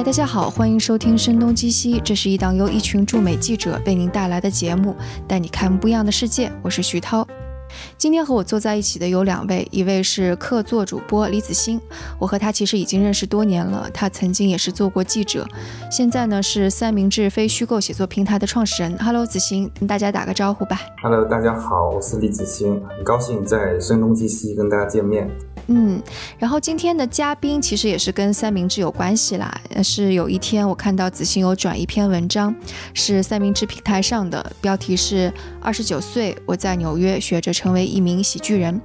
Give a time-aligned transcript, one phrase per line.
[0.00, 4.96] 嗨，大家好，欢迎收听《声东击西》，这是一档由一群驻美记者为您带来的节目，
[5.28, 6.50] 带你看不一样的世界。
[6.62, 7.28] 我是徐涛。
[7.98, 11.78] 今天和我坐在一起的有两位，一位是客座主播李子欣，
[12.18, 15.46] 我和他其实已经认识多年了，他曾经也是做过记者，
[15.90, 18.96] 现在呢是三明治非虚构写作平台的创始人。
[18.98, 20.80] Hello，子欣，跟大家打个招呼吧。
[21.02, 25.30] Hello，大家好，我是李子欣，很高兴在声东击西跟大家见面。
[25.72, 26.02] 嗯，
[26.36, 29.48] 然后今天的嘉宾其实也是跟三明治有关系啦。
[29.84, 32.52] 是有一天我看到子欣有转一篇文章，
[32.92, 38.80] 是三明治平台上的，标题是“二十九岁，我在纽约学着成为一名喜剧人”。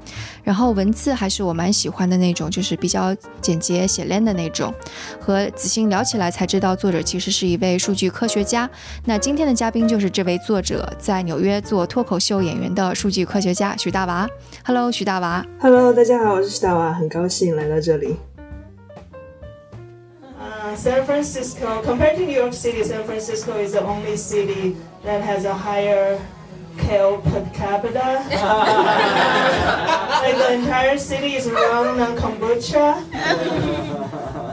[0.46, 4.72] 然后文字还是我蛮喜欢的那种，就是比较简洁写练的那种。
[5.20, 8.70] 和子欣聊起来才知道，作者其实是一位数据科学家。
[9.06, 14.30] 那今天的嘉宾就是这位作者，在纽约做脱口秀演员的数据科学家许大娃。
[14.64, 15.44] Hello，许大娃。
[15.60, 16.75] Hello，大家好，我是许大。
[16.93, 18.17] 很高兴来到这里。
[20.41, 25.45] Uh, San Francisco, compared to New York City, San Francisco is the only city that has
[25.45, 26.19] a higher
[26.77, 28.25] kale per capita.
[30.23, 33.05] like the entire city is run on kombucha.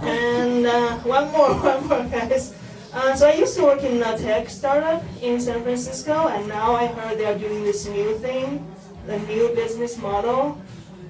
[0.03, 2.53] and uh, one more, one more, guys.
[2.93, 6.75] Uh, so I used to work in a tech startup in San Francisco, and now
[6.75, 8.65] I heard they are doing this new thing,
[9.07, 10.57] the new business model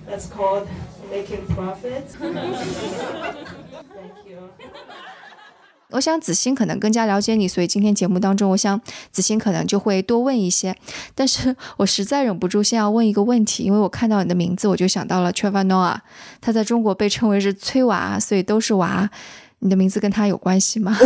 [0.07, 0.67] that's called
[1.12, 2.08] making profit.
[3.92, 4.48] Thank you.
[5.91, 10.74] 我想子欣可能更加了解你，所以今天节目当中，我想子欣可能就会多问一些。
[11.14, 15.98] 但是我实在忍不住先要问一个问题，因为我看到你的名字，我就想到了 Trevor Noah，
[16.40, 19.10] 他在中国被称为是崔娃，所以都是娃。
[19.62, 20.98] 你的名字跟他有关系吗？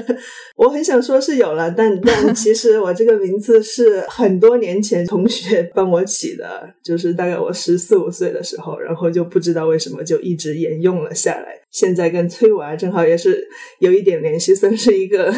[0.56, 11.58] 我很想说是有了，但但其实我这个名字是很多年前同学帮我起的，就是大概我十四五岁的时候，然后就不知道为什么就一直沿用了下来。
[11.70, 15.34] 现在跟崔娃正好也是有一点联系，算是一个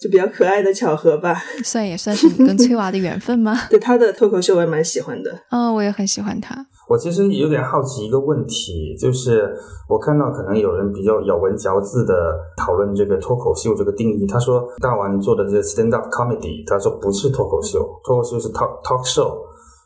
[0.00, 1.34] 就比较可爱的巧合吧。
[1.64, 3.54] 算也算是你跟崔娃的缘分吗？
[3.70, 5.30] 对他的脱口秀我也蛮喜欢的。
[5.50, 6.54] 嗯，我也很喜欢他。
[6.88, 9.52] 我其实有点好奇一个问题，就是
[9.88, 12.14] 我看到可能有人比较咬文嚼字的
[12.56, 14.26] 讨论这个脱口秀这个定义。
[14.26, 19.36] 他说大王做的这个 stand up comedy，他说不是脱口秀，脱口秀是 talk talk show，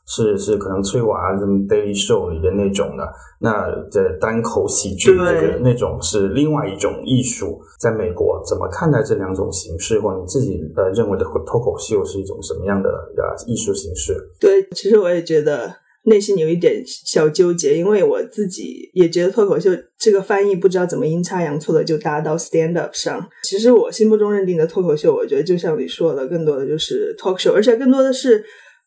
[0.07, 3.09] 是是可能崔娃什么 daily show 里边那种的。
[3.41, 7.61] 那这单口喜剧那个那种是另外一种艺术。
[7.79, 14.15] 在美国怎么看待这两种形式，或你自己呃认为的脱口秀是一种什么样的呃艺术形式？
[14.41, 15.77] 对，其实我也觉得。
[16.05, 23.29] 内心有一点小纠结，因为我自己也觉得脱口秀这个翻译不知道怎么阴差阳错的就搭到 stand up 上。
[23.43, 28.43] 其实我心目中认定的脱口秀，我觉得就像你说的，更多的就是 talk show，而且更多的是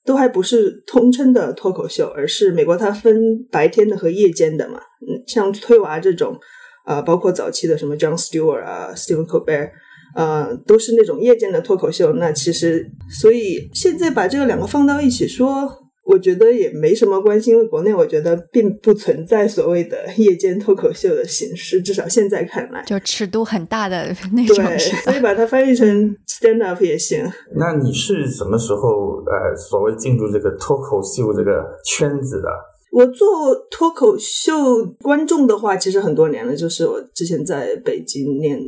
[0.05, 4.79] 都还不是通称的脱口秀，而是美国它分白天的和夜间的嘛。
[5.01, 6.37] 嗯，像推娃这种，
[6.85, 9.71] 呃，包括早期的什么 John Stewart 啊，Stephen Colbert，
[10.15, 12.13] 呃，都是那种夜间的脱口秀。
[12.13, 15.82] 那其实，所以现在把这个两个放到一起说。
[16.05, 24.57] 我觉得也没什么关系，因为国内我觉得并不存在所谓的夜间脱口秀的形式，至少现在看来，就尺度很大的那种。
[24.57, 27.25] 对，所以把它翻译成 stand up 也行。
[27.55, 32.49] 那你是什么时候呃，所谓进入这个脱口秀这个圈子的？
[32.91, 38.59] 我做脱口秀观众的话，其实很多年了，就是我之前在北京念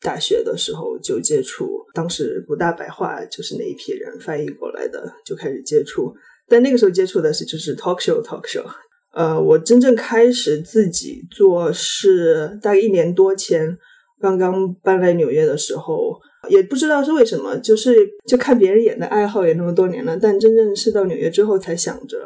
[0.00, 6.14] 大学的时候就接触，当时不大白话就是那一批人翻译过来的，就开始接触。
[6.48, 8.64] 但那个时候接触的是就是 talk show talk show，
[9.12, 13.76] 呃，我真正开始自己做是大概一年多前，
[14.20, 16.14] 刚刚搬来纽约的时候，
[16.48, 17.96] 也不知道是为什么，就是
[18.26, 22.16] 就看别人演的爱好也那么多年了，但真正是到纽约之后才想着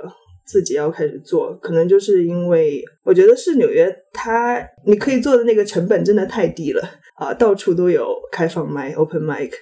[0.47, 6.83] 自己要开始做，可能就是因为我觉得是纽约，它你可以做的那个成本真的太低了
[7.17, 9.53] 啊，到处都有开放麦 open mic。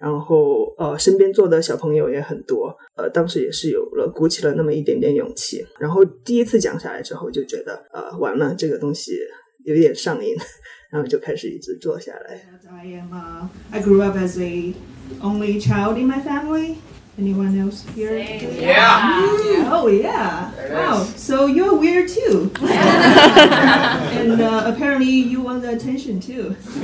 [0.00, 5.66] 然后，呃，身边坐的小朋友也很多，呃，当时也是有了鼓起了那么一点点勇气。
[5.78, 9.18] 然后第一次讲下来之后，就觉得，呃，完了，这个东西
[9.64, 10.36] 有点上瘾，
[10.90, 12.40] 然后就开始一直做下来。
[12.70, 14.74] I am, a, I grew up as a
[15.20, 16.76] only child in my family.
[17.17, 18.17] Anyone else here?
[18.17, 19.69] Yeah.
[19.71, 20.49] Oh yeah.
[20.71, 21.03] Wow.
[21.15, 22.49] So you're weird too.
[22.59, 26.55] and uh, apparently you want the attention too.
[26.63, 26.81] so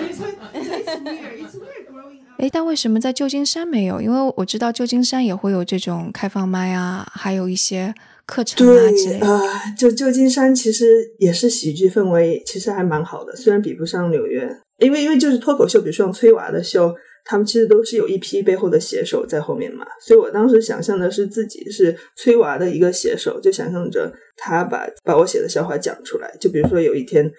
[0.00, 1.40] it's, it's weird.
[1.44, 2.38] It's weird growing up.
[2.38, 4.00] 哎，但为什么在旧金山没有？
[4.00, 7.94] 因为我知道旧金山也会有这种开放麦啊，还有一些
[8.24, 9.26] 课程啊之类的。
[9.26, 9.42] 呃，
[9.76, 10.86] 就旧金山其实
[11.18, 14.50] 也是喜剧氛围，其实还蛮好的，虽然比不上纽约。
[14.78, 16.94] 因为因为就是脱口秀，比如说像崔娃的秀。
[17.27, 26.31] 他们其实都是有一批背后的写手在后面嘛，所以我当时想象的是自己是崔娃的一个写手，就想象着他把把我写的笑话讲出来。
[26.39, 27.29] 就比如说有一天，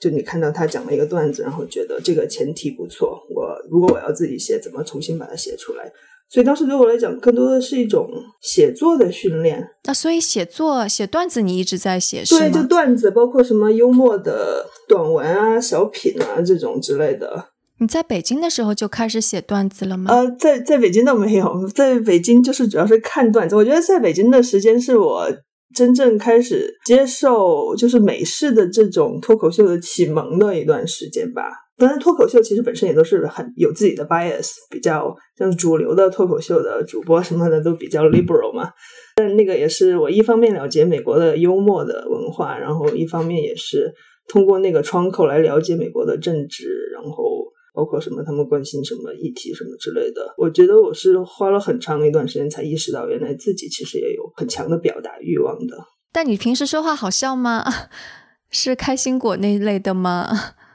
[0.00, 5.92] 就你看到他讲了一个段子，然后觉得这个前提不错，我如果我要自己写，怎么重新把它写出来？
[6.30, 8.08] 所以当时对我来讲，更多的是一种
[8.40, 9.62] 写作的训练。
[9.84, 12.62] 那所以写作写段子，你一直在写是对，就？
[12.66, 17.50] 段子，包括什么幽默的短文啊、小品啊这种之类的。
[17.84, 20.10] 你在北京的时候就开始写段子了吗？
[20.10, 23.54] 呃，在在北京倒没有，在北京就是主要是看段子。
[23.54, 25.28] 我觉得在北京的时间是我
[25.74, 31.42] 真正开始接受就是美式的这种脱口秀的启蒙的一段时间吧。
[31.76, 38.70] 当然，脱口秀其实本身也都是很有自己的 bias，比较像主流的脱口秀的主播什么的都比较 liberal 嘛。
[39.16, 43.92] 但那个也是我一方面了解美国的幽默的文化，然后一方面也是
[44.26, 46.64] 通过那个窗口来了解美国的政治，
[46.94, 47.43] 然后
[47.74, 50.34] 包括什么他们关心什么议题什么之类的。
[50.38, 55.76] 我觉得我是花了很长一段时间才意识到，原来自己其实也有很强的表达欲望的。
[56.12, 57.64] 但你平时说话好笑吗？
[58.50, 60.30] 是开心果那一类的吗？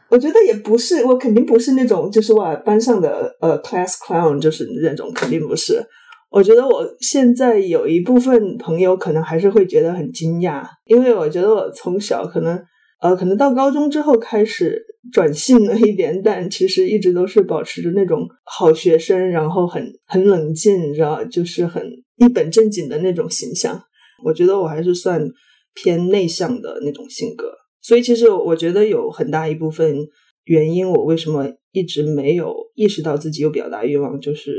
[0.09, 5.81] 我觉得也不是，我肯定不是那种就是哇班上的呃 class clown，就是那种肯定不是。
[6.29, 12.59] 我觉得我现在有一部分朋友可能还是会觉得很惊讶，因为我觉得我从小可能
[13.01, 21.83] 呃可能到高中之后开始转性了一点， 但其实一直都是保持着那种好学生，然后很很冷静，你知道，就是很
[22.17, 23.81] 一本正经的那种形象。
[24.25, 25.25] 我觉得我还是算
[25.73, 27.51] 偏内向的那种性格，
[27.81, 29.95] 所以其实我觉得有很大一部分
[30.43, 34.53] 原因，我为什么一直没有意识到自己有表达欲望，就是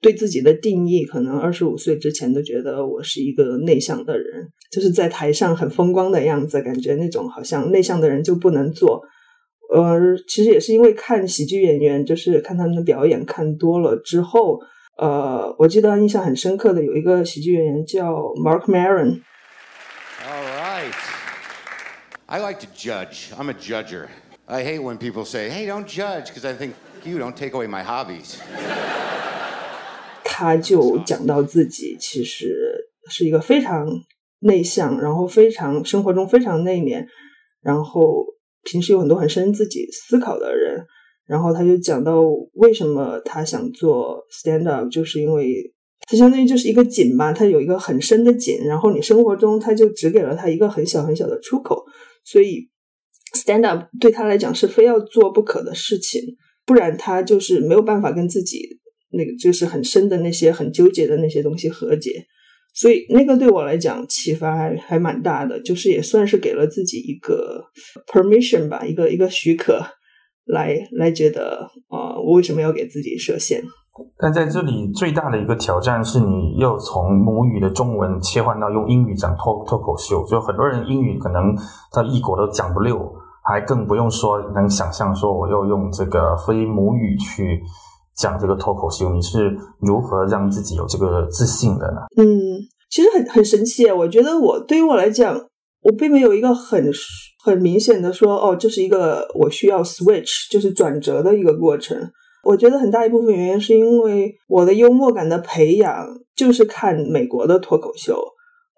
[0.00, 9.02] 对自己的定义，可能二十五岁之前都觉得我是一个内向的人，就是在台上很风光的样子，感觉那种好像内向的人就不能做。
[9.74, 9.98] 呃，
[10.28, 14.60] 其实也是因为看喜剧演员，就是看他们的表演看多了之后，
[14.98, 19.22] 呃，我记得印象很深刻的有一个喜剧演员叫 Mark Maron，All
[20.60, 20.92] right.
[22.26, 23.32] I like to judge.
[23.36, 24.08] I'm a judger.
[24.46, 26.72] I hate when people say, hey, don't judge, because I think
[27.04, 28.36] you don't take away my hobbies.
[30.24, 33.86] 他就讲到自己其实是一个非常
[34.40, 37.06] 内向，然后非常生活中非常内敛，
[37.62, 38.26] 然后
[38.64, 40.84] 平时有很多很深自己思考的人。
[41.24, 42.20] 然后他就讲到
[42.54, 51.84] 为什么他想做 stand up，就是因为它相当于就是一个井吧，它有一个很深的井，然后你生活中他就只给了他一个很小很小的出口，
[52.24, 52.68] 所以
[53.34, 56.20] stand up 对他来讲是非要做不可的事情，
[56.66, 58.80] 不然他就是没有办法跟自己
[59.12, 62.26] 那个就是很深的那些很纠结的那些东西和解。
[62.74, 67.62] 所以那个对我来讲启发还还蛮大的，就是也算是给了自己一个
[68.06, 69.80] permission 吧，一个一个许可，
[70.46, 73.62] 来来觉得啊、呃我为什么要给自己设限？
[74.16, 81.54] 但在这里最大的一个挑战是你要从母语的中文切换到用英语讲脱脱口秀，就很多人英语可能
[81.92, 82.98] 到异国都讲不溜，
[83.44, 87.62] 还更不用说能想象说我要用这个非母语去
[88.16, 92.00] 讲这个脱口秀，你是如何让自己有这个自信的呢？
[92.16, 92.60] 嗯，
[92.90, 93.90] 其实很很神奇。
[93.90, 95.34] 我觉得我对于我来讲，
[95.82, 96.90] 我并没有一个很
[97.44, 102.10] 很明显的说，哦，这是一个我需要 switch，就是转折的一个过程。
[102.44, 108.20] 我觉得很大一部分原因是因为我的幽默感的培养就是看美国的脱口秀，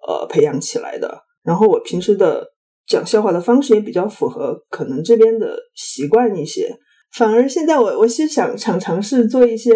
[0.06, 1.22] 呃，培养起来的。
[1.42, 2.46] 然后我平时的
[2.86, 6.74] 讲笑话的方式也比较符合可能这边的习惯一些。
[7.16, 9.70] 反而现在我我是想想尝试做一些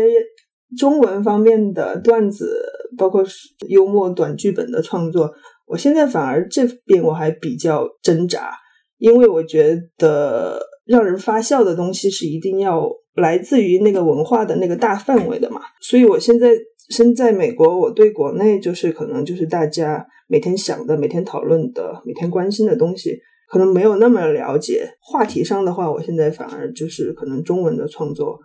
[0.76, 2.60] 中文方面的段子，
[2.96, 3.24] 包括
[3.68, 5.30] 幽默短剧本的创作。
[5.66, 8.50] 我现在反而这边我还比较挣扎，
[8.98, 15.60] 因为我觉得让人发笑的东西是一定要来自于那个文化的那个大范围的嘛。
[15.80, 16.50] 所以我现在
[16.90, 24.88] 身在美国，我对国内就是可能就是大家每天想的、每天讨论的、每天关心的东西，可能没有那么了解。
[25.00, 28.38] 话题上的话，我现在反而就是可能中文的创作，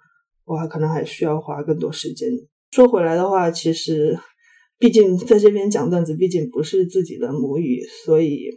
[0.45, 2.29] 我还可能还需要花更多时间。
[2.72, 4.17] 说回来的话，其实
[4.79, 8.48] 毕竟在这边讲段子，毕竟不是自己的母语，所以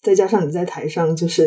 [0.00, 1.46] 再加上你在台上就是，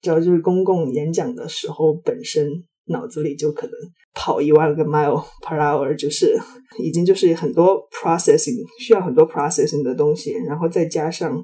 [0.00, 2.48] 只要就是公共演讲的时候，本身
[2.86, 3.72] 脑子里就可能
[4.12, 6.36] 跑一万个 mile per hour，就是
[6.82, 11.42] 已经就是很多 processing 需要很多 processing 的东西，然后再加上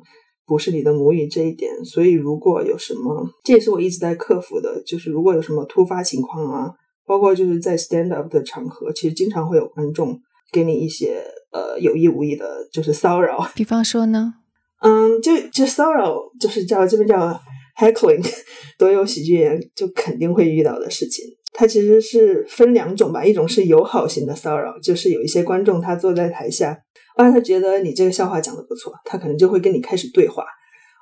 [0.48, 6.72] 不是你的母语这一点，所以如果有什么，这也是我一直在克服的，就是如果有什么突发情况啊，
[7.06, 10.18] 包括就是在 stand up 的场合，其实经常会有观众
[10.50, 13.46] 给你一些呃有意无意的，就是骚扰。
[13.54, 14.34] 比方说呢？
[14.80, 17.38] 嗯，就就骚扰，就是叫这边叫
[17.78, 18.24] heckling，
[18.78, 21.24] 所有喜剧演员就肯定会遇到的事情。
[21.52, 26.78] 它其实是分两种吧，一种是友好型的骚扰，就是有一些观众他坐在台下，
[27.18, 30.44] 啊，他觉得你这个笑话讲的不错，他可能就会跟你开始对话，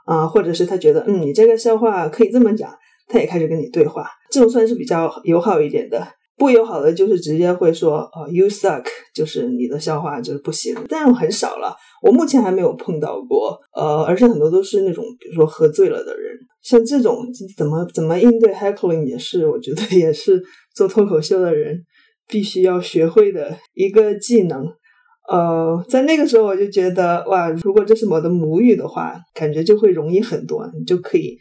[0.06, 2.74] 啊、或者是他觉得嗯你这个笑话可以这么讲，
[3.06, 6.02] 他也开始跟你对话，这种算是比较友好一点的。
[6.38, 11.74] 不友好的就是直接会说哦，you suck，就是你的笑话就是不行，但是很少了。
[12.02, 20.42] 我目前还没有碰到过，呃，而且很多都是那种比如说喝醉了的人，像这种怎么怎么应对 heckling 也是，我觉得也是
[20.74, 21.82] 做脱口秀的人
[22.28, 24.66] 必须要学会的一个技能。
[25.28, 31.36] 呃，在那个时候我就觉得哇，如果这是我的母语的话，感觉就会容易很多，你就可以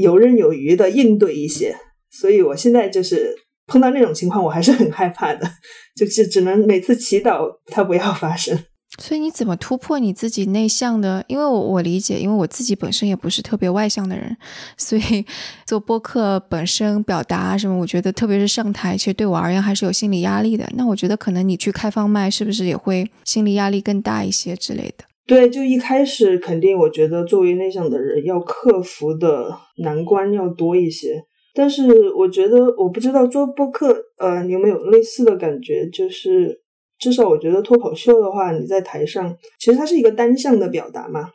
[0.00, 1.74] 游刃有余的应对一些。
[2.10, 3.34] 所以我现在就是
[3.66, 5.48] 碰到那种情况，我还是很害怕的，
[5.96, 8.58] 就是只能每次祈祷它不要发生。
[9.00, 11.24] 所以你怎么突破你自己内向的？
[11.26, 14.36] 因为我我理解，因为我自己本身也不是特别外向的人，
[14.76, 15.24] 所以
[15.66, 20.70] 做播客本身表达什么，我觉得特别是上台，其实对我而言还是有心理压力的。
[20.76, 25.04] 那我觉得可能你去开放麦，是不是也会心理压力更大一些之类的？
[25.26, 31.24] 对，就一开始肯定，我觉得作为内向的人要克服的难关要多一些。
[31.54, 35.88] 但是我觉得，我不知道做播客，呃，你有没有类似的感觉？
[35.88, 36.60] 就是
[37.00, 41.30] 至少我觉得脱口秀的话，你在台上，其实它是一个单向的表达嘛。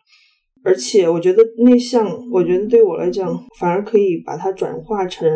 [0.63, 3.27] 而且我觉得内向，我觉得对我来讲，
[3.59, 5.27] 反而可以把它转化成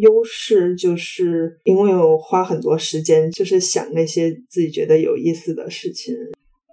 [0.00, 6.14] 优势，就是因为我花很多时间，就是想那些自己觉得有意思的事情。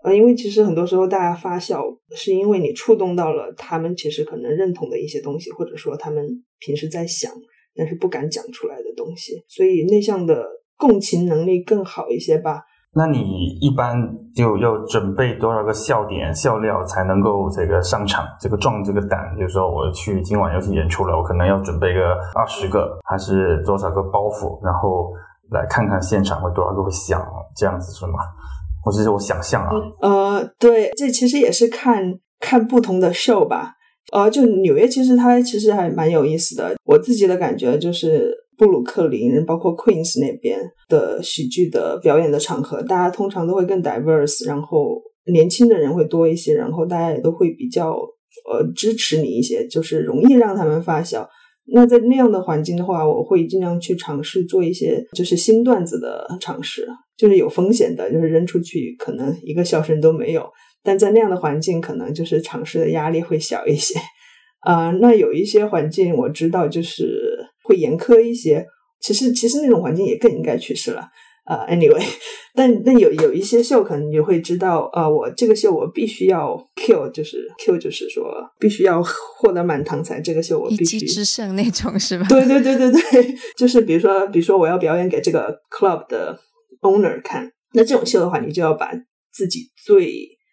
[0.04, 1.84] 呃，因为其实很多时候大家发笑，
[2.16, 6.24] 是因为你触动到了他们其实可能认同的一些东西，或者说他们
[6.60, 7.32] 平时在想
[7.76, 10.46] 但是不敢讲出来的东西，所以内向的
[10.78, 12.62] 共情能力更好一些吧。
[12.98, 13.20] 那你
[13.62, 13.96] 一般
[14.34, 19.20] 就要准备多少个笑点、笑料才能够这个上场，这个壮这个胆？
[19.38, 25.14] 就是说我去今晚要去演出了，我可能要准备个二十个，还是多少个包袱，然后
[25.52, 27.24] 来看看现场会多少个会响，
[27.56, 28.14] 这样子是吗？
[28.84, 29.70] 或者是我想象啊？
[30.02, 32.02] 呃，对，这其实也是看
[32.40, 33.74] 看不同的 show 吧。
[34.12, 36.76] 呃，就纽约其实它其实还蛮有意思的。
[36.84, 38.47] 我自己的感觉就是。
[38.58, 40.60] 布鲁克林，包括 Queens 那边
[40.90, 45.00] 的喜剧的表演的场合，大家通常都会更 diverse，然后
[45.32, 47.92] 年轻的人会多一些，然后大家也都会比较
[48.50, 51.30] 呃支持你一些，就是容易让他们发笑。
[51.72, 60.50] 那在那样的环境的话，我会尽量去尝试做一些就是新段子的尝试，就是有风险的，就是扔出去可能一个笑声都没有，
[60.82, 64.00] 但在那样的环境，可能就是尝试的压力会小一些。
[64.62, 67.38] 啊， 那有一些环境我知道就是。
[67.68, 68.66] 会严苛一些，
[69.02, 71.02] 其实其实那种环境也更应该去世了
[71.46, 71.68] 啊。
[71.70, 72.04] Anyway，
[72.56, 78.26] 但但有有一些秀可能你会知道啊，我这个秀我必须要 kill，就是 kill，就是说
[78.60, 80.20] 必须要获得满堂彩。
[80.22, 82.26] 这个秀我必须一击制胜那种是吧？
[82.30, 86.40] 对对对对对， 就是比如说比如说我要表演给这个 club 的
[86.82, 88.92] owner 看，那这种秀的话，你就要把
[89.32, 90.12] 自己最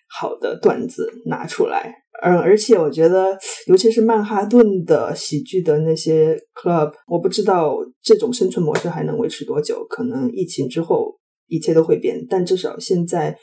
[0.09, 2.04] 好的段子拿出来。
[2.23, 9.85] 嗯，而且我觉得，尤其是曼哈顿的喜剧的那些 club，我不知道这种生存模式还能维持多久。
[9.89, 11.19] 可能疫情之后
[11.49, 13.37] 一切都会变，但至少现在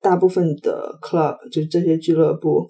[0.00, 2.68] 大部分的 club，就是这些俱乐部，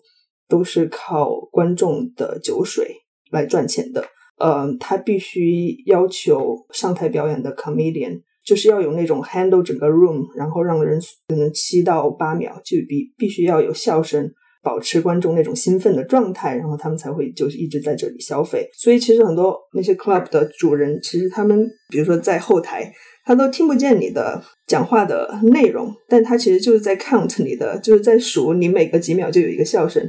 [0.48, 2.96] 都是靠观众的酒水
[3.30, 4.04] 来赚钱的。
[4.38, 14.28] 嗯，他必须要求上台表演的 comedian 就是要有那种 handle 整个 room，然后让人可能七到八秒就必必须要有笑声。
[14.62, 18.68] 保持观众那种兴奋的状态，然后他们才会就是一直在这里消费。
[18.72, 22.92] 所以其实很多那些 club 的主人，其实他们比如说在后台，
[23.24, 30.02] 他都听不见你的讲话的内容，但他其实就是在 count 你的，就是在数你每隔几秒就有一个笑声。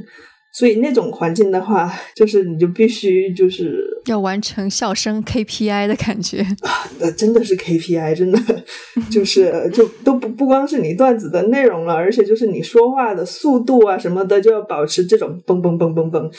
[0.56, 6.70] 所以那种环境的话， 就是你就必须就是要完成笑声 KPI 的感觉啊，
[7.00, 8.38] 那真的是 KPI，真的
[9.10, 16.32] 就是就都不不光是你段子的内容了，而且就是你说话的速度啊什么的，就要保持这种嘣嘣嘣嘣嘣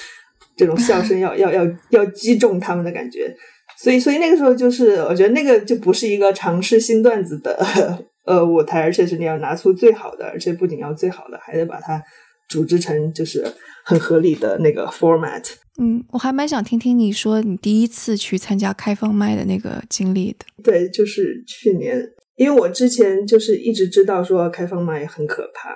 [0.55, 3.36] 这种笑声， 要要要要击中他们的感觉。
[3.77, 12.01] 所以所以那个时候就是，我觉得那个就不是一个尝试新段子的呃舞台，而且是你要拿出最好的，而且不仅要最好的，还得把它
[12.47, 13.45] 组织成就是。
[13.87, 15.43] 很合理的那个 format。
[15.79, 20.45] 嗯，我还蛮想听听你说你第一次去参加开放麦的那个经历的。
[20.63, 22.03] 对，就是去年，
[22.35, 25.69] 因为我之前就是一直知道说开放麦很可怕。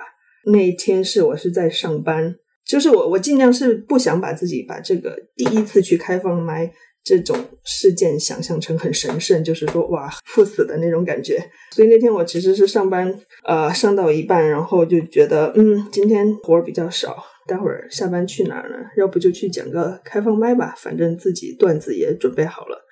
[0.50, 2.34] 那一天是我是在上班，
[2.66, 6.72] 就是我我尽量是不想把自己把这个第一次去开放麦
[7.02, 11.42] 这种事件想象成很神圣，就是说哇赴死的那种感觉。
[11.72, 13.14] 所以那天我其实是上班，
[13.44, 17.16] 呃，上到一半，然后就觉得嗯，今天活儿比较少。
[17.46, 18.76] 待会儿下班去哪儿呢？
[18.96, 22.86] 要不就去讲个开放麦吧，反正自己段子也准备好了。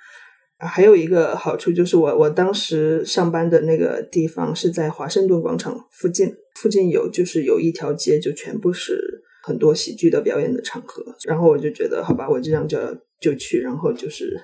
[0.56, 8.98] 啊还有一个好处就是，我我当时上班的那个地方是在华盛顿广场附近，附近有就是有一条街，就全部是
[9.44, 11.04] 很多喜剧的表演的场合。
[11.28, 12.76] 然后我就觉得，好吧，我这样就
[13.20, 14.38] 就去，然后就是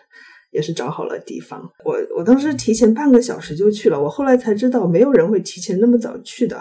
[0.51, 1.63] 也是找好了地方。
[1.85, 6.61] 我我当时提前半个小时就去了，我后来才知道没有人会提前那么早去的。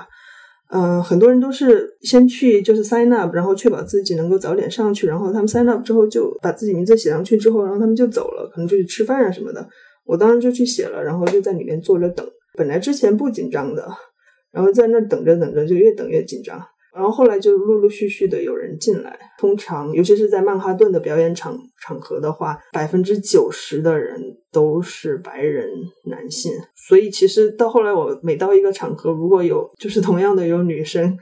[0.70, 9.68] 嗯，很多人都是先去就是 sign up，然后确保自己能够早点上去，然后他们 sign up 之后就把自己名字写上去之后，然后他们就走了，可能就去吃饭啊什么的。
[10.06, 12.28] 我当时就去写了，然后就在里面坐着等。
[12.58, 13.88] 本来之前不紧张的，
[14.52, 16.60] 然后在那等着等着就越等越紧张。
[16.94, 24.22] 然后后来就陆陆续续的有人进来，通常尤其是在曼哈顿的表演场场合的话，百分之九十的人
[24.52, 25.68] 都是白人
[26.06, 26.52] 男性，
[26.88, 31.18] 所以其实到后来我每到一个场合，如果有就是同样的有女生，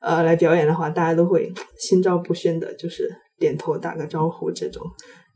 [0.00, 4.82] 呃来表演的话，大家都会心照不宣的，就是点头打个招呼，这种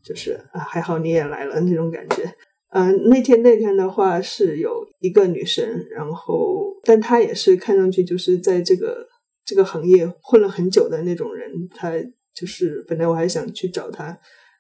[0.04, 2.28] 就是啊还好你也来了那种感觉。
[2.70, 9.06] 嗯，那天那天的话是有一个女生，然后但她也是看上去就是在这个。
[9.46, 11.92] 这个行业混了很久的那种人，他
[12.34, 14.18] 就是本来我还想去找他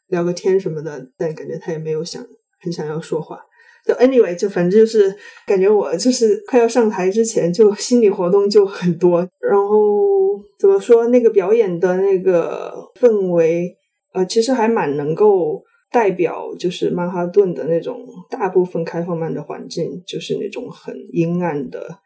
[0.08, 2.24] 聊个天什么的，但感觉他也没有想
[2.60, 3.40] 很想要说话。
[3.84, 5.14] 就 anyway，就反正就是
[5.46, 9.18] 感觉我就是快要上台之前，就心理活动就很多。
[9.40, 13.76] 然后怎么说那个表演的那个氛围，
[14.12, 15.62] 呃，其实还蛮能够
[15.92, 22.00] 代表就是曼哈顿的那种大部分开放曼的环境，就是那种很阴暗的、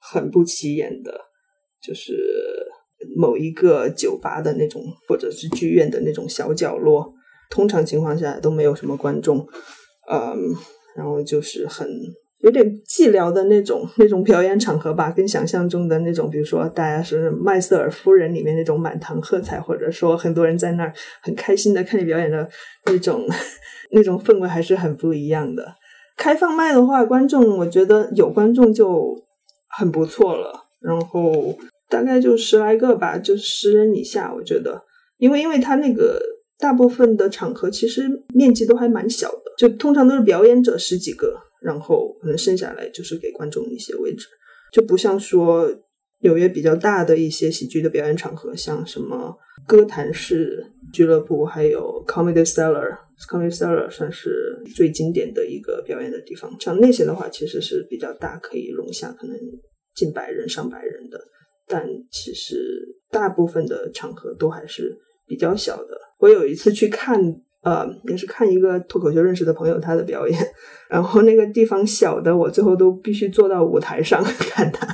[0.00, 1.25] 很不起眼的。
[1.86, 2.14] 就是
[3.14, 7.14] 某一个酒吧的那种，或者是剧院的那种小角落，
[7.50, 9.38] 通常情况下都没有什么观众，
[10.10, 10.36] 嗯，
[10.96, 11.88] 然后就是很
[12.40, 22.48] 有点寂寥的那种那种表演场合吧，跟想象中的那种，比如说大家是麦瑟尔夫人里面那种满堂喝彩，或者说很多人在那儿很开心的看你表演的
[22.86, 23.24] 那种
[23.92, 25.74] 那种氛围还是很不一样的。
[26.16, 29.14] 开放麦的话，观众我觉得有观众就
[29.78, 31.56] 很不错了，然后。
[31.88, 34.82] 大概就十来个吧，就十人以下，我觉得，
[35.18, 36.20] 因为因为他那个
[36.58, 38.02] 大部分的场合其实
[38.34, 44.26] 面积都还蛮小的，就通常都是表演者十几个，然后可能剩下来就是给观众一些位置，
[44.72, 45.70] 就不像说
[46.22, 59.36] 纽约比较大的一些喜剧的表演场合，像什么歌坛式俱乐部，还有 Comedy Cellar，Comedy Cellar 算是最经典的一个表演的地方，像那些的话，其实是比较大，可以容下可能
[59.94, 61.20] 近百人、上百人的。
[61.66, 65.98] 但其实大部分的场合都还是比较小的。
[66.18, 67.20] 我有一次去看，
[67.62, 70.38] 呃，也是看一个脱口秀认识的朋友他的表演，
[70.88, 74.86] 然后那个地方小的，我最后都必须坐到舞台上 看他，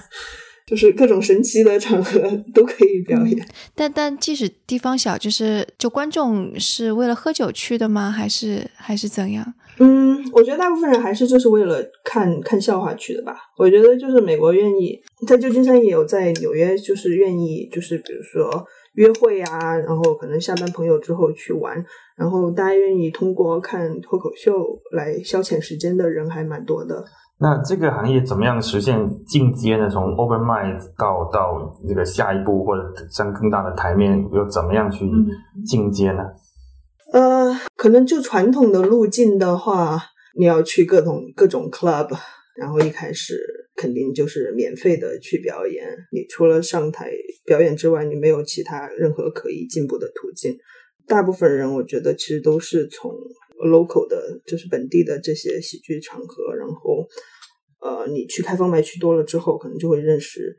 [0.72, 2.18] 就是各种神奇的场合
[2.54, 3.46] 都可以表演。
[3.74, 8.10] 但但即使地方小，就是就观众是为了喝酒去的吗？
[8.10, 9.52] 还是还是怎样？
[9.78, 13.36] 嗯，我觉得大部分人还是就是为了看看笑话去的吧。
[13.58, 21.84] 我觉得就是美国愿意在旧金山也有，在纽约就是愿意就是比如说约会啊，然后可能下班朋友之后去玩，
[22.16, 27.04] 然后大家愿意通过看脱口秀来消遣时间的人还蛮多的。
[27.42, 29.90] 那这个行业怎么样实现进阶呢？
[29.90, 35.10] 从 open mind 到到这个下一步或者上更大的台面，又怎么样去
[35.66, 36.22] 进阶呢？
[37.12, 40.00] 呃，可能就传统的路径的话，
[40.38, 42.16] 你要去各种各种 club，
[42.54, 43.36] 然后一开始
[43.74, 45.84] 肯定就是免费的去表演。
[46.12, 47.10] 你除了上台
[47.44, 50.56] 表演之外，你没有其他任何可以进步的途径。
[51.08, 53.10] 大部分人我觉得其实都是从
[53.68, 57.06] local 的，就是本地的这些喜剧场合，然后
[57.80, 60.56] 呃，你去开放麦去多了之后，可能就会认识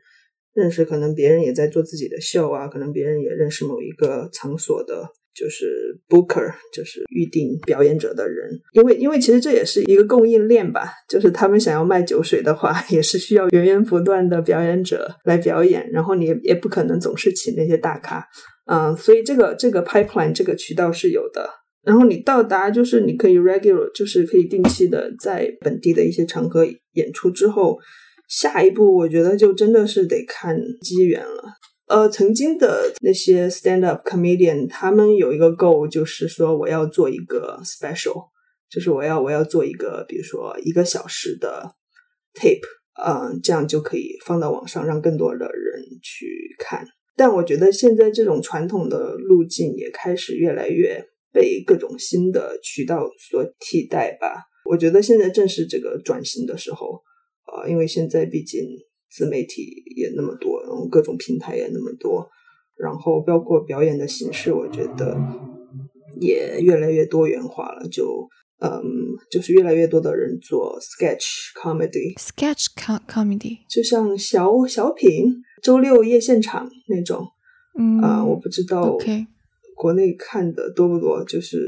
[0.52, 5.08] 认识，可能别人也在做自己的秀啊，可能别人也认识某一个场所的。
[5.36, 18.24] 就是 booker，就是预定表演者的人，因为因为其实这也是一个供应链吧，就是他们想要卖酒水的话， 也是需要源源不断的表演者来表演，然后你也不可能总是请那些大咖，
[18.66, 21.50] 嗯，所以这个这个 pipeline 这个渠道是有的，
[21.84, 27.78] 然后你到达就是你可以 regular，就是可以定期的在本地的一些场合演出之后，
[28.28, 31.44] 下一步我觉得就真的是得看机缘了。
[31.86, 38.28] 呃，曾经的那些 stand up comedian，他们有一个 goal，就是说我要做一个 special，
[38.70, 41.74] 就是我要我要做一个，比如说一个小时的
[42.32, 42.66] tape，
[43.04, 46.26] 嗯，这样就可以放到网上，让更多的人去
[46.58, 46.86] 看。
[47.14, 54.44] 但我觉得现在这种传统的路径也开始越来越被各种新的渠道所替代吧。
[54.70, 57.02] 我觉得现在正是这个转型的时候，
[57.42, 58.62] 啊，因为现在毕竟。
[59.16, 59.62] 自媒体
[59.94, 62.28] 也那么多，然后各种平台也那么多，
[62.76, 65.16] 然后包括表演的形式，我觉得
[66.20, 67.88] 也越来越多元化了。
[67.88, 68.82] 就嗯，
[69.30, 72.66] 就是越来越多的人做 sketch comedy，sketch
[73.06, 77.24] comedy，就像小小品、周六夜现场那种。
[77.78, 78.96] 嗯啊，我不知道
[79.76, 81.58] 国内看的多不多，就是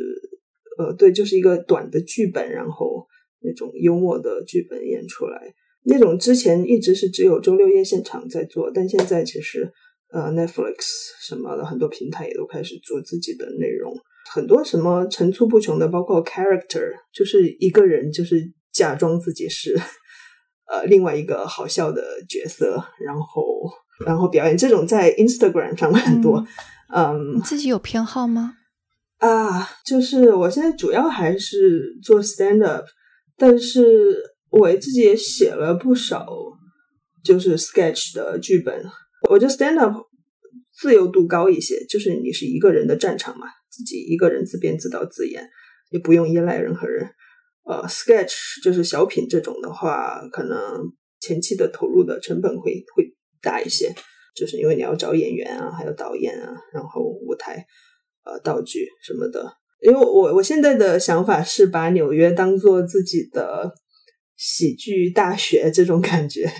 [0.78, 3.06] 呃，对，就是一个短的剧本，然后
[3.40, 5.54] 那种幽默的剧本演出来。
[5.88, 9.72] 那种之前一直是只有周六夜现场在做，但现在其实
[10.12, 10.76] 呃 Netflix
[11.20, 13.94] 什么的很多平台也都开始做自己的内容，
[14.32, 19.74] 很多什么层出不穷的，包括 character，就是一个人就是假装自己是
[20.68, 23.44] 呃另外一个好笑的角色，然后
[24.04, 26.44] 然后表演这种在 Instagram 上很多，
[27.34, 28.54] 你自己有偏好吗？
[29.18, 32.84] 啊，就是我现在主要还是做 stand up，
[33.36, 34.14] 但是
[34.50, 36.26] 我自己也写了不少，
[37.24, 38.84] 就是 sketch 的剧本。
[39.30, 39.94] 我觉得 stand up
[40.72, 45.48] 自由度高一些，就是你是一个人的战场嘛，自己一个人自编自导自演，
[45.90, 47.10] 也不用依赖任何人。
[47.64, 50.58] 呃，sketch 就是小品这种的话，可能
[51.18, 53.92] 前期的投入的成本会会大一些，
[54.36, 57.66] 就是因为你要找演员啊，还有导演啊，然后舞台。
[58.28, 59.40] 呃，道具什么的，
[59.80, 63.72] 因为我我现在的想法是把纽约当做自己的
[64.34, 66.50] 喜剧大学这种感觉，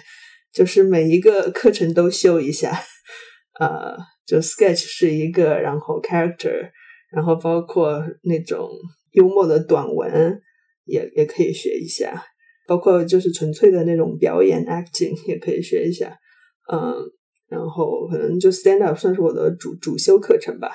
[0.53, 2.71] 就是每一个课程都修一下，
[3.59, 6.71] 呃，就 sketch 是一个，然后 character，
[7.13, 8.71] 然后包括那种
[9.15, 10.41] 幽默的短文
[10.85, 12.25] 也也可以学一下，
[12.69, 16.17] 包括就是纯粹的那种表演 acting 也可以学一下，
[16.73, 16.95] 嗯，
[17.49, 20.69] 然后可能就 stand up 算是我的主主修课程吧。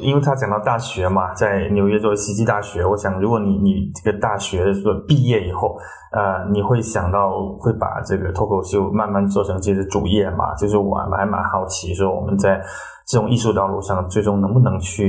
[0.00, 5.76] 因为他讲到大学嘛，在纽约做袭击大学，我想如果你你这个大学说毕业以后，
[6.10, 10.52] 呃，你会想到会把这个脱口秀慢慢做成自己的主业嘛？
[10.56, 12.60] 就是我还蛮好奇，说我们在
[13.06, 15.08] 这种艺术道路上，最终能不能去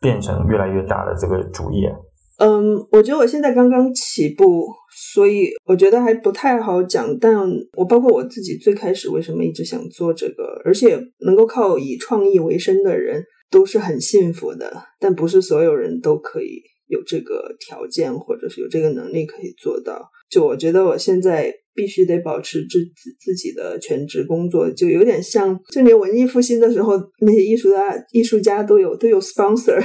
[0.00, 1.94] 变成越来越大的这个主业？
[2.38, 4.66] 嗯，我觉得我现在刚刚起步，
[5.14, 7.18] 所以我觉得还不太好讲。
[7.18, 7.36] 但
[7.76, 13.22] 我包括我自己最开始为什么一直想做这个，而且能够靠以创意为生的人。
[13.48, 20.02] 都是很幸福的，但不是所有人都可以有这个条件，或者是有这个能力可以做到。
[20.28, 29.80] 就我觉得，我现在必须得保持自自自己的全职工作，就有点像，就连文艺复兴的时候，那些艺术家艺术家都有都有 sponsor。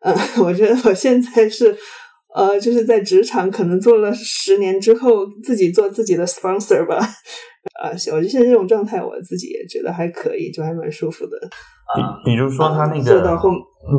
[0.00, 1.76] 嗯， 我觉得我现在是，
[2.34, 6.98] 呃，就是在职场可能做了十年之后，自己做自己的 sponsor 吧。
[7.80, 11.38] 啊，我觉得现在这种状态，我自己也觉得还可以，就还蛮舒服的。
[11.96, 13.22] 比比如说他那个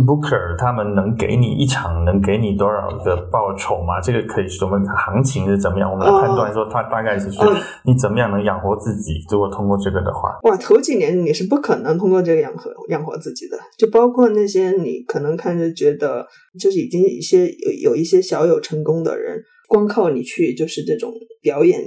[0.06, 4.00] Booker，他们能给你一场能给你多少的报酬吗？
[4.00, 7.44] 这个可以说明行情是怎么样，我们来判断说他大概是说
[7.84, 9.14] 你怎么样能养活自己。
[9.32, 16.28] 如果通过这个的话，哇，头几年你是不可能通过这个养活养活自己的，就包括那些你可能看着觉得
[16.60, 21.82] 就是已经一些有有一些小有成功的人，光靠你去就是这种表演，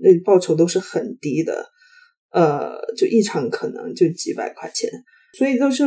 [0.00, 1.64] 那报酬都是很低的，
[2.30, 4.88] 呃，就一场可能就几百块钱。
[5.36, 5.86] 所以都是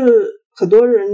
[0.55, 1.07] 很多人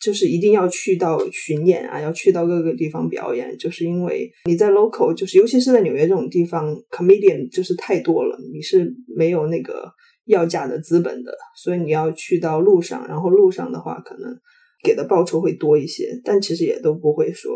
[0.00, 9.90] 就是一定要去到巡演啊，要去到各个地方表演，就是因为你在 local，就是尤其是在纽约这种地方，comedian 就是太多了，你是没有那个
[10.26, 14.32] 要价的资本的，所以你要去到路上，然后路上的话可能
[14.84, 17.50] 给的报酬会多一些，但其实也都不会说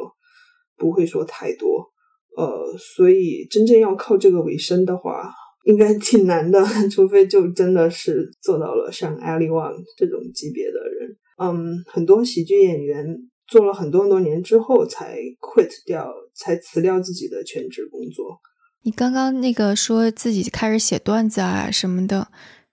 [0.76, 1.91] 不会说太多，
[2.36, 5.32] 呃，所以真正要靠这个为生的话。
[5.64, 11.16] 应该挺难的， 除非就真的是做到了像 Ali Wong 这种级别的人。
[11.38, 13.06] 嗯，很多喜剧演员
[13.46, 18.40] 做了很多很多年之后才 quit 掉，才辞掉自己的全职工作。
[18.82, 22.26] 你刚刚那个说自己开始写段子啊什么的，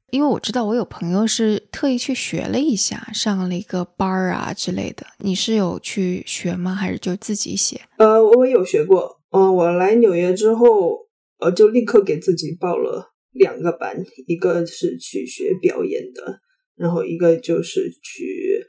[0.09, 5.05] 因为我知道我有朋友是特意去学了一下，上了一个班儿啊之类的。
[5.19, 6.73] 你是有去学吗？
[6.73, 7.79] 还是就自己写？
[7.99, 9.18] 呃，我有学过。
[9.31, 11.07] 嗯，我来纽约之后。
[11.41, 13.95] 呃，就立刻给自己报了两个班，
[14.27, 16.37] 一个是去学表演的，
[16.75, 18.61] 然后一个就是去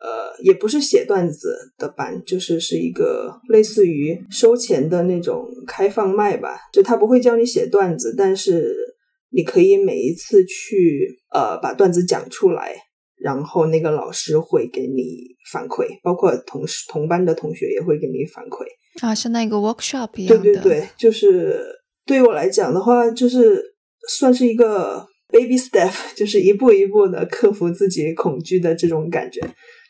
[0.00, 6.58] 呃，也不是写段子的班，就是是一个类似于收钱的那种开放麦吧。
[6.72, 8.74] 就他不会教你写段子，但是
[9.28, 12.74] 你可以每一次去呃把段子讲出来，
[13.18, 18.64] 然后那个老师会给你反馈，包括同事同班的同学也会给你反馈
[19.00, 20.42] 啊，像那个 workshop 一样的。
[20.42, 21.80] 对对对，就是。
[22.06, 23.58] 对于我来讲的话，就是
[24.10, 29.40] 算是一个 baby step， 就是一步一步的克服自己恐惧的这种感觉。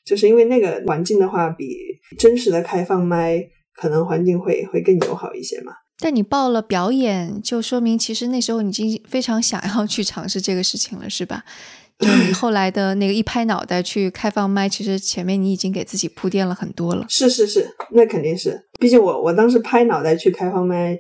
[0.07, 1.67] 就是因为那个环境的话，比
[2.17, 3.43] 真实的开放麦
[3.75, 5.73] 可能环境会会更友好一些嘛。
[5.99, 11.43] 但你报了表演，就说明其实那时候你已经非常想要去尝试这个事情了，是吧？
[11.99, 17.07] 就你后来的那个一拍脑袋去开放麦，其实前面你已经给自己铺垫了很多了。
[17.09, 18.61] 是是是，那肯定是。
[18.85, 20.99] 毕竟我我当时拍脑袋去开放麦。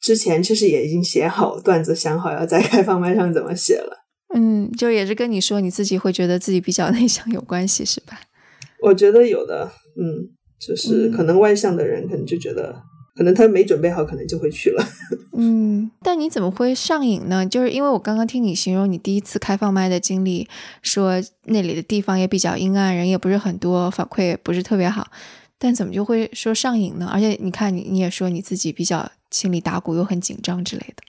[0.00, 4.06] 之前其实也已经写好段子，想好要在开放麦上怎么写了。
[4.32, 8.20] 嗯，就也是跟你说你自己会觉得自己比较内向有关系，是吧？
[8.80, 9.68] 我觉得有的。
[10.00, 10.30] 嗯，
[10.64, 12.80] 就是可能外向的人可能就觉得，
[13.16, 14.84] 可能他没准备好，可能就会去了。
[15.36, 17.44] 嗯，但你怎么会上瘾呢？
[17.44, 20.48] 就是因为我刚刚听你形容你第一次开放麦的经历，
[20.82, 25.08] 说那里的地方也比较阴暗，人也不是很多，反馈也不是特别好，
[25.58, 27.08] 但怎么就会说上瘾呢？
[27.12, 31.02] 而且你看你你也说你自己比较心里打鼓，又很紧张之类的。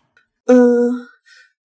[0.45, 0.57] 嗯，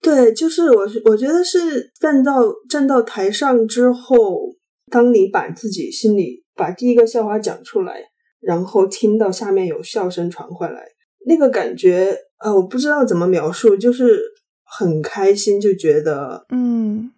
[0.00, 4.54] 对，就是我我觉得是站到站到台上之后，
[4.90, 10.84] 当你把自己心里把第一个笑话讲出来，然后听到下面有笑声传回来，
[11.26, 12.16] 那个感觉。
[12.44, 14.20] 呃，我不知道怎么描述，就是
[14.64, 17.10] 很开心，就觉得，嗯，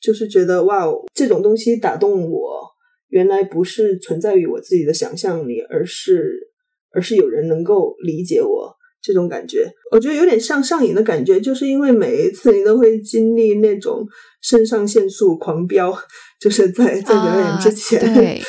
[0.00, 2.71] 就是觉得哇，这种东西打动我，
[3.12, 6.48] 原来不是存在于我自己的想象里，而是，
[6.92, 9.70] 而是有人能够理解我这种感觉。
[9.90, 14.06] 我觉得有点像上瘾的感觉，就是因为每一次你都会经历那种
[14.40, 15.94] 肾上腺素狂飙，
[16.40, 18.40] 就是在在表演之前，对，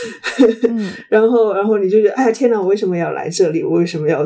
[1.09, 3.61] 然后然后你就觉得，哎呀天呐，我为什么要来这里？
[3.63, 4.23] 我为什么要？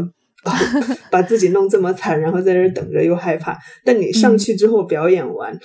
[1.11, 3.57] 把自己弄这么惨，然后在这等着又害怕。
[3.83, 5.59] 但你上去之后表演完，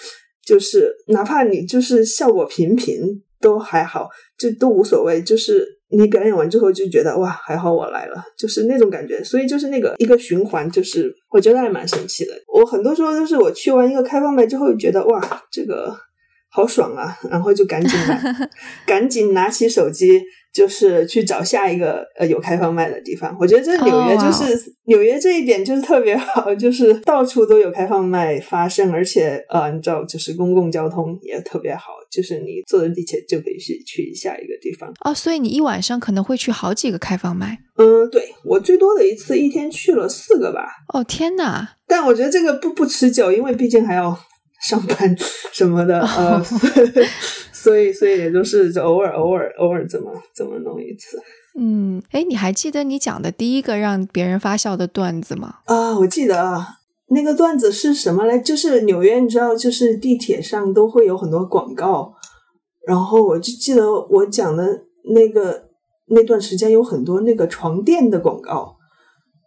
[0.44, 5.20] 就是哪怕你就是效果平平都还好，就都无所谓。
[5.20, 9.22] 就是你表演完之后就觉得哇，还好我来了，就是那种感觉。
[9.22, 12.32] 所以就是那个一个循环，就是我觉得还蛮神奇的。
[12.54, 15.94] 我很多时候都是我去完一个开放麦之后，觉得哇，这个
[16.52, 17.98] 好爽啊， 然后就赶紧
[18.86, 20.22] 赶紧拿起手机。
[20.52, 34.92] 就是去找下一个呃有开放麦的地方，我觉得这纽约就是纽约这一点就是特别好，就是到处都有开放麦发生，而且呃你知道就是公共交通也特别好，就是你坐着地铁就可以去去下一个地方。
[35.06, 37.56] 哦，所以你一晚上可能会去好几个开放麦？
[37.78, 40.66] 嗯，对我最多的一次一天去了四个吧。
[40.92, 41.76] 哦天哪！
[41.88, 44.14] 但我觉得这个不不持久，因为毕竟还要
[44.68, 45.16] 上班
[45.52, 46.42] 什么的呃。
[47.52, 51.16] 所以，所以也就是就偶尔、偶尔、偶尔，怎么怎么弄一次。
[51.56, 55.58] 嗯，哎，你还记得你讲的第一个让别人发笑的段子吗？
[55.66, 56.66] 啊，我记得啊，
[57.10, 58.36] 那个段子是什么来？
[58.36, 62.12] 就是纽约，你知道，就是地铁上都会有很多广告，
[62.84, 64.82] 然后我就记得我讲的
[65.14, 65.68] 那个
[66.08, 68.76] 那段时间有很多那个床垫的广告。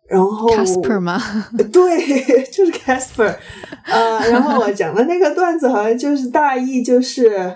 [0.08, 1.22] 然后，Casper 吗？
[1.72, 3.36] 对， 就是 Casper。
[3.84, 7.56] 啊， 然后我讲的那个段子好像就是大意就是。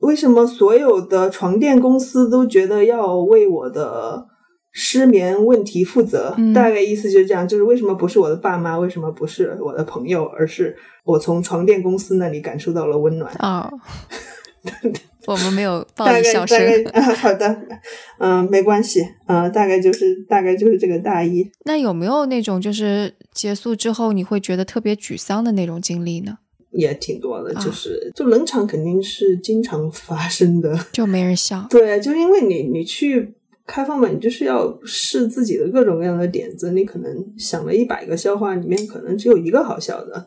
[0.00, 4.26] 为什么所有的床垫公司都觉得要为我的
[4.70, 6.36] 失眠问题负责？
[6.54, 13.70] 大概意思就是这样，就是为什么不是我的爸妈，为什么不是我的朋友，而是我从床垫公司那里感受到了温暖啊？
[15.26, 16.58] 我们没有报以笑声。
[17.16, 17.56] 好的，
[18.18, 21.50] 嗯，没关系，嗯，大概就是大概就是这个大意。
[21.64, 26.38] 那有没有那种就是结束之后你会觉得特别沮丧的那种经历呢？
[26.72, 31.66] 也挺多的，就是就冷场肯定是经常发生的， 就没人笑。
[31.70, 33.34] 对，就因为你你去
[33.66, 40.26] 开放嘛，你就是要试自己的各种各样的点子，你可能想了一百个笑话，里面可能只有一个好笑的。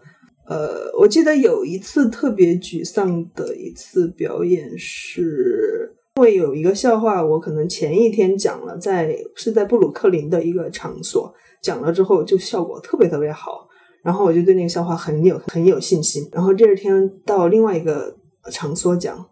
[0.49, 11.31] 呃，我记得有一次特别沮丧的一次表演，是因为有一个笑话，我可能前一天讲了，在是在布鲁克林的一个场所
[11.61, 13.67] 讲了之后，就效果特别特别好。
[14.01, 16.27] 然后我就对那个笑话很有很有信心。
[16.31, 18.15] 然后第二天到另外一个
[18.51, 19.23] 场所讲，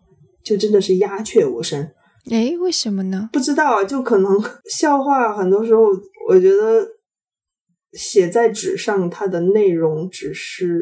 [0.44, 1.90] 就真的是鸦雀无声。
[2.30, 3.30] 哎，为什么呢？
[3.34, 5.84] 不知道，就可能笑话很多时候，
[6.30, 6.86] 我觉得
[7.94, 10.80] 写在纸上，它的内容只是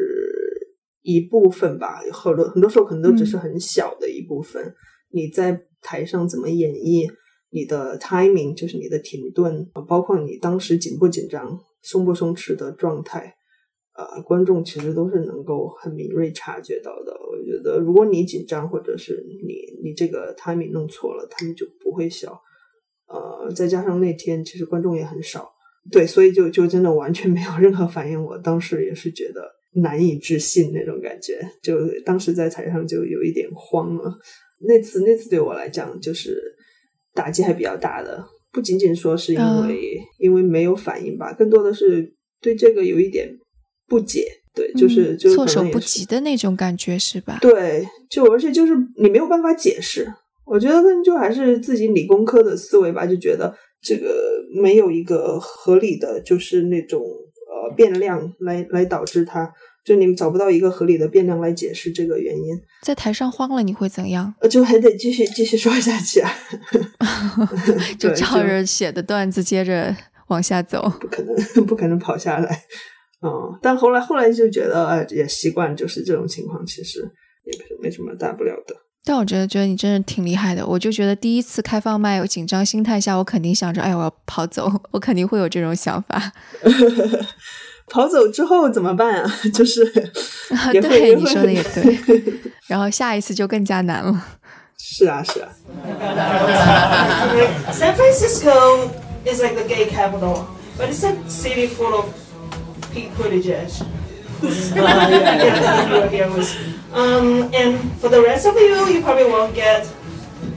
[1.02, 2.00] 一部分吧。
[2.12, 4.74] 很多很多时候可能都只是很小的一部分。
[5.10, 7.08] 你在台上怎么演绎，
[7.50, 13.36] 你的 timing 就是你的停顿，包括你当时紧不紧张、松不松弛的状态。
[13.94, 17.12] 呃，观众其实都是能够很敏锐察觉到的。
[17.30, 22.38] 我觉得，如果你紧张，或者是你你这个 timing 弄错了，他们就不会笑。
[23.06, 25.50] 呃，再加上那天其实观众也很少，
[25.90, 28.22] 对，所以就就真的完全没有任何反应。
[28.22, 29.42] 我当时也是觉得
[29.82, 34.12] 难以置信那种感觉，就当时在台上就有一点慌了。
[34.66, 36.40] 那次那次对我来讲就是
[37.14, 43.28] 打击还比较大的，不仅仅说是因为因为没有反应吧，更多的是对这个有一点。
[43.88, 47.38] 不解，对，就是就措手不及的那种感觉，是吧？
[47.40, 50.12] 对，就而且就是你没有办法解释。
[50.44, 54.14] 我觉得就还是自己理工科的思维吧，就觉得这个
[54.60, 59.52] 没有一个合理的，就是那种呃变量来来导致它，
[59.84, 62.42] 就你们找不到一个合理的变量来解释这个原因。
[62.82, 64.34] 在台上慌了，你会怎样？
[64.50, 66.30] 就还得继续继续说下去啊，
[67.98, 69.94] 就照着写的段子接着
[70.28, 72.62] 往下走，不可能，不可能跑下来。
[73.22, 77.00] 嗯，但后来后来就觉得，哎，也习惯，就是这种情况，其实
[77.44, 78.74] 也没什么大不了的。
[79.06, 80.66] 但我觉得，觉得你真的挺厉害的。
[80.66, 86.32] 我就觉得第一次开放麦有紧张心态下，我肯定想着，哎，我要跑走，我肯定会有这种想法。
[87.88, 89.32] 跑走之后怎么办啊？
[89.54, 89.84] 就是
[90.82, 91.96] 对你说的也对。
[92.66, 94.26] 然后下一次就更加难了。
[94.76, 95.48] 是啊，是啊。
[97.70, 98.90] San Francisco
[99.24, 102.06] is like the gay capital, but it's a city full of
[102.92, 103.70] Pete Buttigieg.
[106.96, 109.86] Um, and for the rest of you, you probably won't get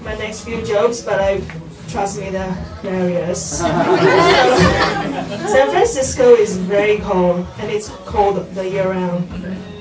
[0.04, 1.42] my next few jokes, but I
[1.90, 3.60] trust me, they're hilarious.
[5.52, 9.28] San Francisco is very cold, and it's cold the year round.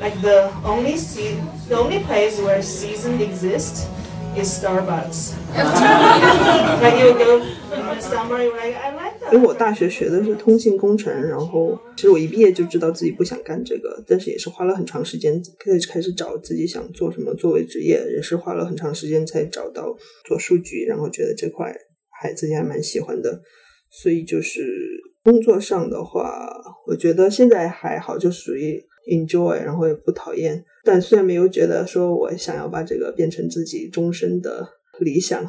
[0.00, 3.86] Like the only se- the only place where season exists
[4.42, 5.32] Starbucks.
[9.30, 21.74] 因为我大学学的是通信工程，然后其实我一毕业就知道自己不想干这个，但是也是花了很长时间开始开始找自己想做什么作为职业，也是花了很长时间才找到做数据，然后觉得这块
[22.20, 23.42] 还自己还蛮喜欢的，
[23.90, 24.62] 所以就是
[25.22, 26.48] 工作上的话，
[26.86, 34.68] 我觉得现在还好，就属于 enjoy，然后也不讨厌，但虽然没有觉得说我想要把这个变成自己终身的
[35.00, 35.48] 理想，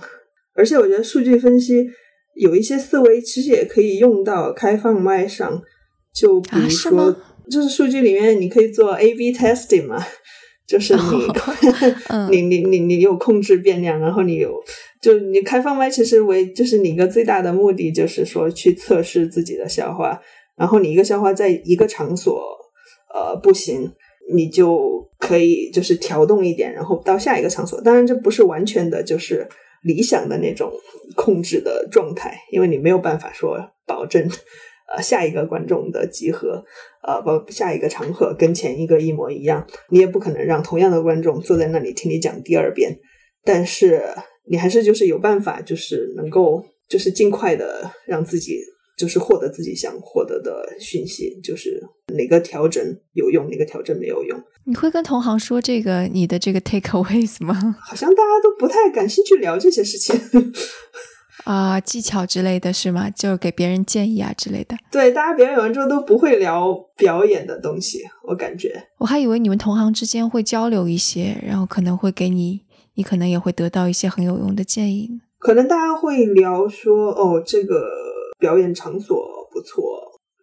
[0.56, 1.88] 而且我觉得数据分析。
[2.36, 5.62] 有一些思维其实也可以用到开放麦上，
[6.14, 7.14] 就比如说，
[7.52, 10.02] 就是数据里面你可以做 A/B testing 嘛，
[10.66, 10.96] 就是
[12.32, 14.54] 你 你你你你有控制变量，然后你有
[15.02, 20.18] 就你开放麦其实为就是你一个最大的目的就是说去测试自己的消化，
[20.56, 22.42] 然后你一个消化在一个场所
[23.14, 23.92] 呃不行，
[24.34, 29.48] 你就可以就是调动一点，然后到下一个场所，当然这不是完全的，就是。
[29.82, 30.70] 理想的那种
[31.16, 34.30] 控制的状态，因为你没有办法说保证，
[34.94, 36.62] 呃，下一个观众的集合，
[37.02, 43.00] 呃，不，下一个场合跟前一个一模一样，你也不可能让同样的观众坐在那里听你讲第二遍，
[43.46, 44.04] 但是
[44.50, 48.60] 你还是就是有办法，就是能够就是尽快的让自己。
[49.00, 51.82] 就是获得自己想获得的讯息，就是
[52.14, 52.84] 哪个调整
[53.14, 54.38] 有用，哪个调整没有用。
[54.66, 57.56] 你会跟同行说这个你的这个 takeaways 吗？
[57.80, 60.20] 好像大家都不太感兴趣聊这些事情
[61.46, 63.10] 啊，技巧之类的是吗？
[63.10, 64.76] 就是给别人建议啊之类的。
[64.92, 68.84] 对，大家表演完之后都不会聊表演的东西，我感觉。
[68.98, 72.60] 我还以为你们同行之间会交流一些，然后可能会给你，
[72.96, 75.22] 你可能也会得到一些很有用的建议。
[75.38, 77.99] 可能大家会聊说，哦，这个。
[78.40, 79.18] 表演场所
[79.52, 79.84] 不错，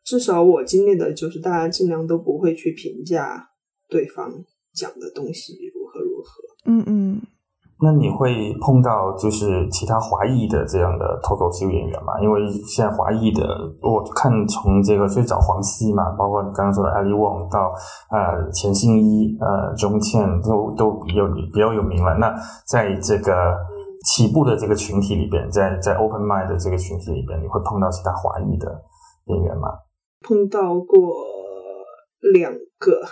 [0.04, 3.48] 至少我经历的就是大家尽量都不会去评价
[3.88, 4.30] 对方
[4.74, 6.30] 讲的东西如何如何。
[6.66, 7.22] 嗯嗯，
[7.80, 12.20] 那你会碰到就是其他华裔的这样的脱口秀演员吗？
[12.20, 13.42] 因为现在华裔的，
[13.80, 17.72] 我看从这个最早黄西嘛，包括刚刚说的艾利旺到
[18.10, 22.14] 呃钱信一、呃钟倩都都有比较有名了。
[22.18, 22.34] 那
[22.66, 23.32] 在这个。
[24.06, 28.84] 起步的这个群体里边，在在 Open Mind 的这个群体里边，你会碰到其他华裔的
[29.26, 29.68] 演员吗？
[30.20, 31.12] 碰到过
[32.32, 33.02] 两个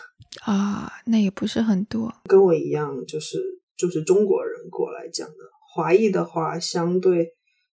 [0.45, 2.13] 啊，那也不是很多。
[2.25, 3.39] 跟我一样，就是
[3.77, 5.35] 就是中国人过来讲的。
[5.75, 7.35] 华裔的话，相对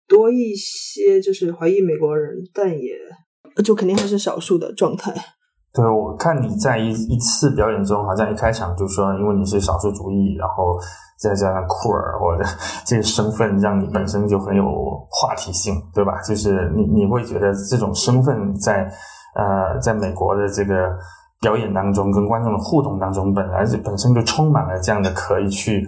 [0.07, 2.95] 多一些，就是华裔美国人，但也
[3.63, 5.13] 就肯定还是少数的状态。
[5.77, 10.77] 对，我看你在一一次表演中，好像一开场就说，因为你是少数族裔，然后。
[11.19, 12.43] 再加上酷儿，或者
[12.85, 14.63] 这个身份让你本身就很有
[15.09, 16.21] 话题性，对吧？
[16.21, 18.87] 就是你你会觉得这种身份在
[19.33, 20.95] 呃，在美国的这个
[21.41, 25.83] 表演当中，跟观众的互动当中，本来就本身就充满了这样的可以去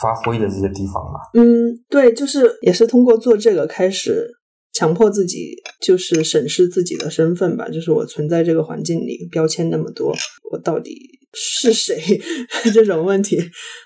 [0.00, 1.18] 发挥的这些地方嘛。
[1.34, 1.42] 嗯，
[1.88, 4.24] 对，就是也是通过做这个开始
[4.72, 7.68] 强迫自己，就是审视自己的身份吧。
[7.68, 10.14] 就是我存在这个环境里，标签那么多，
[10.50, 11.18] 我到底。
[11.32, 11.96] 是谁
[12.74, 13.38] 这种问题？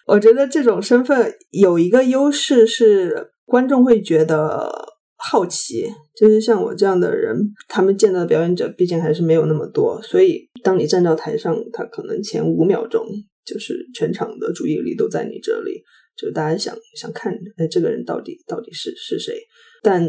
[0.07, 4.73] 我觉得这种身份有一个优势是观众会觉得
[5.17, 5.85] 好奇，
[6.17, 7.37] 就是像我这样的人，
[7.69, 13.05] 他们见到的表演者毕竟还是没有那么多，所以当你站到台上，他可能前五秒钟
[13.45, 15.83] 就是全场的注意力都在你这里，
[16.17, 19.37] 就是大家想想看，哎，这个人到底到底是是谁？
[19.83, 20.03] 但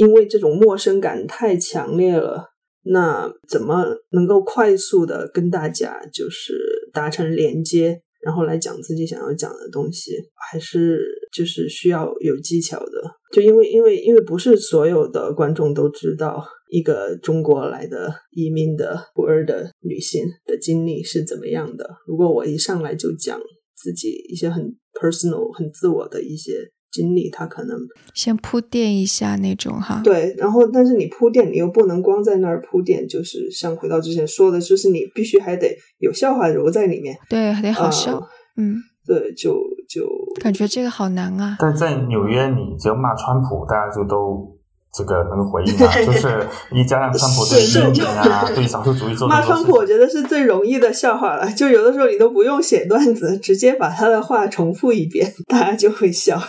[0.00, 2.46] 因为这种陌生感太强烈了。
[2.82, 6.54] 那怎么能够快速的跟大家就是
[6.94, 10.98] 达成连接，然后来讲自己想要讲的东西，还是
[11.30, 13.02] 就是需要有技巧的。
[13.30, 21.86] 就因为因为因为不是所有的观众都知道一个中国来的移民的孤儿的女性的经历是怎么样的。
[22.06, 23.38] 如果我一上来就讲
[23.76, 26.70] 自己一些很 personal、很自我的一些。
[26.90, 27.78] 经历他可能
[28.14, 38.20] 先铺垫一下那种哈，对，然后但是你铺垫，你又不能光在那儿铺垫，就是像回到之前说的，就是你必须还得有笑话揉在里面，对，还得好笑，
[38.56, 38.76] 嗯，
[39.06, 39.54] 对，就
[39.88, 40.04] 就
[40.40, 41.56] 感觉这个好难啊。
[41.60, 44.59] 但在纽约，你只要骂川普，大家就都
[44.92, 51.50] 这个能回应啊， 就是一加上川普对是移民啊， 对少数主义做的骂川普，我觉得是最容易的笑话了。
[51.52, 56.40] 就有的时候你都不用写段子，直接把他的话重复一遍， 大家就会笑。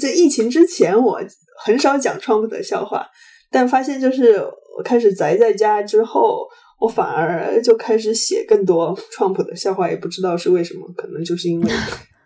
[0.00, 1.20] 在疫情之前，我
[1.64, 3.06] 很少讲川普的笑话，
[3.50, 4.40] 但发现就是
[4.78, 6.46] 我开始宅在家之后，
[6.80, 11.70] 我反而就开始写更多川普的笑话，也不知道是为什么，可能就是因为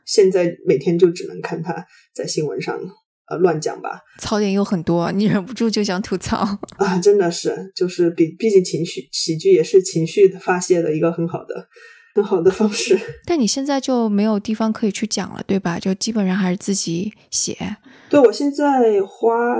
[0.06, 1.74] 现在每天就只能看他
[2.14, 2.78] 在新闻上
[3.30, 4.00] 呃乱讲吧。
[4.18, 6.38] 槽点有很多，你忍不住就想吐槽。
[6.76, 11.66] 啊，真的是，就是比毕竟情绪喜剧也是情绪发泄的一个很好的
[12.14, 12.98] 很好的方式。
[13.24, 15.78] 但你现在就没有地方可以去讲了，对吧？
[15.78, 17.56] 就基本上还是自己写。
[18.10, 19.56] 对我现在花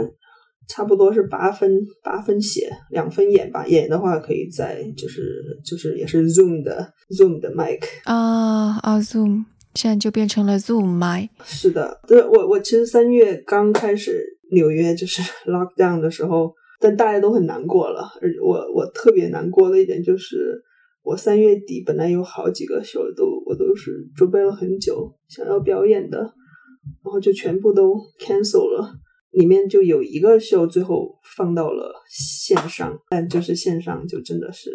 [0.68, 1.70] 差不多是八分
[2.02, 3.66] 八分写，两分演吧。
[3.66, 7.80] 演的话可以在就是就是也是 Zoom 的 Zoom 的 mic。
[8.04, 9.44] 啊啊，Zoom
[9.78, 11.30] 现在就变成了 Zoom 麦。
[11.44, 14.20] 是的，对我我其实三月刚开始
[14.50, 18.02] 纽约就是 lockdown 的时候，但大家都很难过了。
[18.20, 20.60] 而我我特别难过的一点就是，
[21.04, 28.92] 我三月底本来有好几个秀都我都是准备了很久想要表演的，然后就全部都 cancel 了。
[29.30, 34.70] 里面就有一个秀最后放到了线上，但就是线上就真的是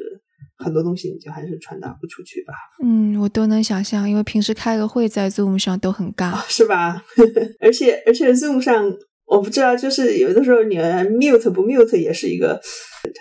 [0.64, 2.53] 很多东西你就还是传达不出去吧。
[2.84, 6.39] 嗯，我都能想象，因为平时开个会在 Zoom 上都很尬。
[6.47, 7.03] 是吧？
[7.59, 8.91] 而且而且 Zoom 上，
[9.26, 12.61] 我不知道，就是有的时候你 mute 不 mute 也是一个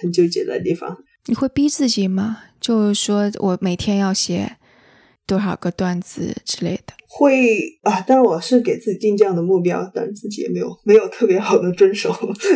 [0.00, 0.96] 很纠结的地方。
[1.26, 2.38] 你会逼自己吗？
[2.60, 4.56] 就是说我每天要写
[5.26, 6.94] 多少个段子之类的。
[7.14, 12.10] 会啊，当然我是给自己定这样的目标，但自己也没有没有特别好的遵守，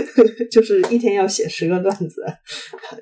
[0.50, 2.24] 就是一天要写十个段子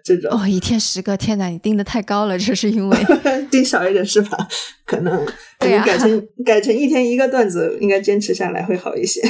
[0.03, 0.29] 这种。
[0.33, 2.99] 哦，一天十个，天哪，你定的太高了，这是因为
[3.53, 4.37] 定少一点是吧？
[4.85, 5.25] 可能
[5.65, 9.21] 可对啊改成、改成一天一个段子，应该坚持下来会好一些。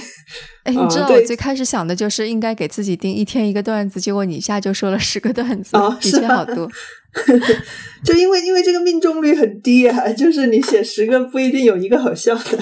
[0.64, 6.70] 哎， 你嗯知道我最开始想的就是应该给自己定一天一个段子，结果你一下就说了十个段子，比哦是吧这好多。
[8.04, 12.58] 就因为因为这个命中率很低啊，就是你写十个不一定有一个好笑的。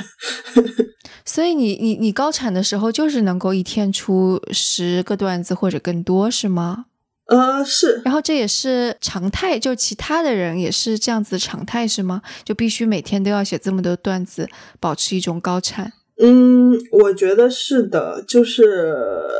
[1.24, 6.86] 所以你你你高产的时候就是能够一天出十个段子或者更多，是吗？
[7.26, 12.20] 呃，是然后这也是常态，就其他的人也是这样子的常态是吗？
[12.44, 14.48] 就必须每天都要写这么多段子，
[14.80, 18.64] 保持一种高产嗯，我觉得是的，就是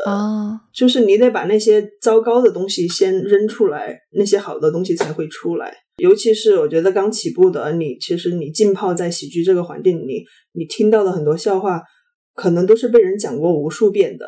[0.05, 0.61] 啊。
[0.73, 5.71] 就是你得把那些糟糕的东西先扔出来，那些好的东西才会出来。
[5.97, 11.83] 尤其是我觉得刚起步的你，其实你浸泡在喜剧这个环境里，你听到的很多笑话，
[12.33, 14.27] 可能都是被人讲过无数遍的。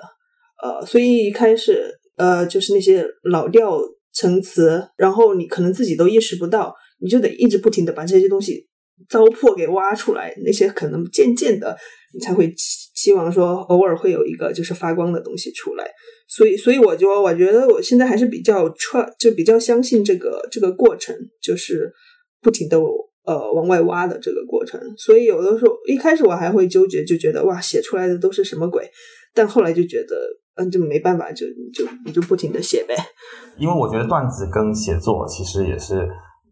[0.63, 3.79] 呃，所以一开始呃，就是那些老调
[4.13, 8.67] 陈词，然后你可能自己都意识不到，你就得一直不停的把这些东西
[9.09, 11.77] 糟粕给挖出来，那些可能渐渐的
[12.13, 15.91] 你才会期期望说偶尔会有一个就是发光的东西出来。
[16.27, 21.91] 所以，所以我就我觉得我现在还是比较串就比较相信这个这个过程，就是
[22.41, 22.79] 不停的
[23.25, 24.79] 呃往外挖的这个过程。
[24.97, 28.89] 所以有的时候一开始我还会纠结，就觉得哇写出来的都是什么鬼，
[29.35, 30.17] 但后来就觉得
[30.57, 32.95] 嗯就没办法，就就你就不停的写呗。
[33.57, 36.09] 因为我觉得段子跟写作其实也是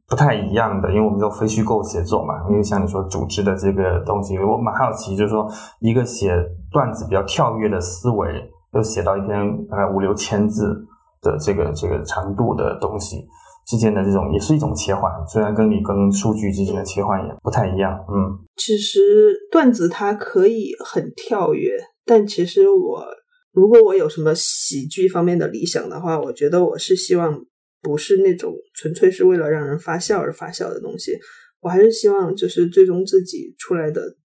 [0.08, 2.34] 不太一样的，因为我们叫非虚构写作嘛。
[2.50, 5.48] 因为像你说组织的这个东西，我蛮好奇，就是说
[5.80, 6.34] 一个写
[6.72, 8.28] 段子比较跳跃的思维，
[8.74, 10.74] 就写到一篇大概五六千字
[11.22, 13.26] 的这个这个长度的东西
[13.66, 15.12] 之间的这种，也是一种切换。
[15.28, 18.38] 虽然跟你跟数据之间的切换也不太一样，嗯。
[18.56, 19.00] 其实
[19.52, 21.72] 段子它可以很跳跃，
[22.06, 23.06] 但其实我
[23.54, 27.46] 如果我有什么喜剧方面的理想的话，我觉得我是希望
[27.82, 31.18] 不是那种纯粹是为了让人发笑而发笑的东西，
[31.62, 34.18] 我还是希望就是最终自己出来的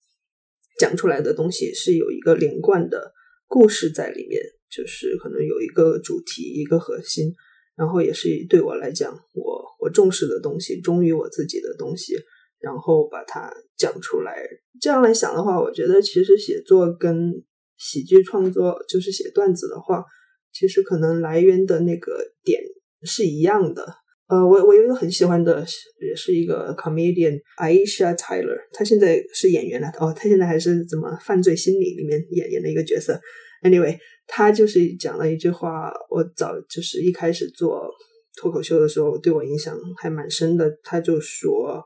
[0.78, 3.12] 讲出来的东西是有一个连贯的
[3.46, 7.34] 故事在里面，就是可能有一个主题一个核心，
[7.76, 12.14] 然后也是对我来讲，我我重视的东西，忠于我自己的东西。
[12.60, 14.34] 然后把它讲出来。
[14.80, 17.32] 这样来想的话，我觉得其实写作跟
[17.78, 20.04] 喜剧创作，就是写段子的话，
[20.52, 22.60] 其实可能来源的那个点
[23.02, 23.86] 是一样的。
[24.28, 25.64] 呃，我我有一个很喜欢的，
[26.00, 29.88] 也是一个 comedian Aisha Tyler，她现在是演员了。
[29.98, 33.18] 哦，她现在还是怎么犯罪心理里面演演的一个角色。
[33.62, 37.88] Anyway，她就是讲了一句话，我早就是一开始做
[38.36, 40.70] 脱口秀的时候，对我影响还蛮深的。
[40.82, 41.82] 她就说。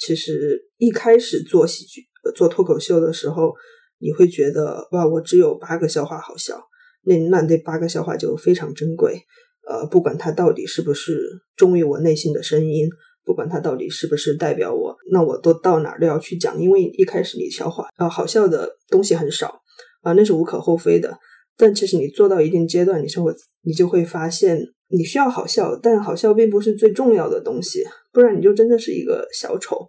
[0.00, 2.02] 其实一开始做喜剧、
[2.36, 3.52] 做脱口秀的时候，
[3.98, 6.60] 你会觉得哇，我只有八个笑话好笑，
[7.04, 9.22] 那那那八个笑话就非常珍贵。
[9.68, 11.20] 呃，不管它到底是不是
[11.54, 12.88] 忠于我内心的声音，
[13.24, 19.60] 不管它到底是不是代表我，那我都到哪儿都要去讲，因为一开始你笑话啊好笑的东西很少
[20.02, 21.18] 啊，那是无可厚非的。
[21.56, 29.86] 但其实你做到一定阶段，你生活你就会发现，你需要好笑，但好笑并不是最重要的东西，不然你就真的是一个小丑。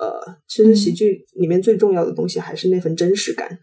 [0.00, 3.58] 呃，其实喜剧里面最重要的东西还是那份真实感，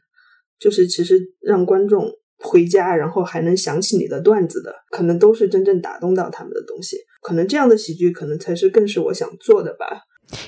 [0.60, 2.10] 就是其实让观众
[2.40, 6.98] 回家然后还能想起你的段子的，可能都是真正打动到他们的东西。
[7.22, 10.02] 可能这样的喜剧，可能才是更是我想做的吧。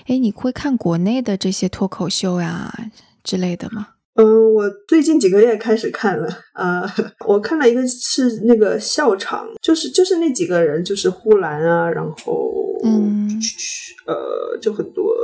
[0.08, 2.74] 哎，你会看国内的这些脱口秀呀
[3.24, 3.88] 之类的吗？
[4.16, 6.84] 嗯，我最近几个月开始看了啊，
[7.28, 12.52] 我看了一个是那个笑场，就是就是那几个人，就是呼兰啊，然后
[12.84, 13.30] 嗯，
[14.08, 15.16] 呃，就很多，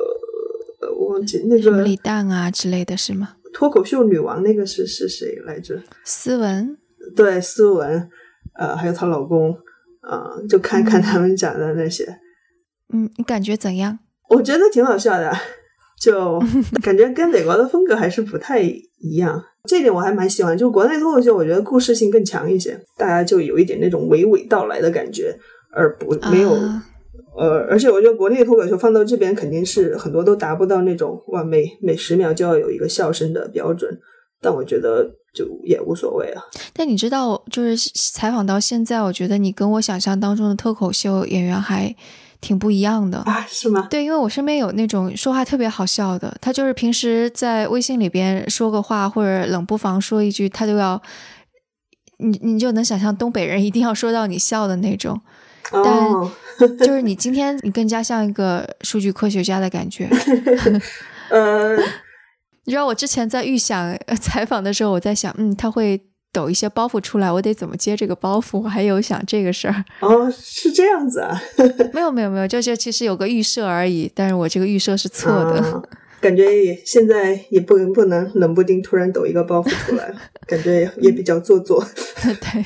[1.14, 3.36] 忘记那个李诞啊之类的是吗？
[3.54, 5.80] 脱口秀女王那个是是谁来着？
[6.04, 6.76] 思文，
[7.16, 8.10] 对，思文，
[8.58, 9.52] 呃，还有她老公，
[10.02, 12.04] 啊、就看看他们讲的那些，
[12.92, 14.00] 嗯，你感觉怎样？
[14.30, 15.32] 我觉得挺好笑的，
[16.02, 16.42] 就
[16.82, 19.44] 感觉跟美国的风格还是不太一样。
[19.70, 25.38] 这点我还蛮喜欢，就国内脱口秀，我觉得故事性更强一些，大家就有一点那种娓娓道来的感觉，
[25.72, 26.84] 而不没有、啊
[27.36, 34.00] 呃，而且我觉得国内的脱口秀放到这边肯定是很多都达不到那种哇每每十秒就要有一个笑声的标准，
[34.40, 35.04] 但我觉得
[35.34, 36.44] 就也无所谓啊。
[36.74, 41.96] 但你知道，就是采访到现在，我觉得你跟我想象当中的脱口秀演员还
[42.40, 43.18] 挺不一样的。
[43.20, 43.88] 啊，是吗？
[43.90, 51.02] 对，因为我身边有那种说话特别好笑的，他就是平时在微信里边说个话或者冷不防说一句，他就要
[52.18, 55.20] 你你就能想象东北人一定要说到你笑的那种。
[55.72, 56.32] 哦，
[56.80, 60.10] 就是你今天你更加像一个数据科学家的感觉。
[61.30, 61.76] 呃，
[62.66, 66.00] 你知道我之前在预想呃采访的时候，我在想，嗯，他会
[66.32, 68.60] 抖一些包袱出来，我得怎么接这个包袱？
[68.60, 69.84] 我还有想这个事儿。
[70.02, 71.42] 哦，是这样子啊，
[71.94, 75.60] 没有没有没有，就就其实有个预设而已，但是我这个预设是错的。
[75.62, 75.82] 啊
[76.24, 80.10] 感觉也现在也不不能冷不丁突然抖一个包袱出来，
[80.48, 81.86] 感觉也比较做作。
[82.24, 82.66] 对，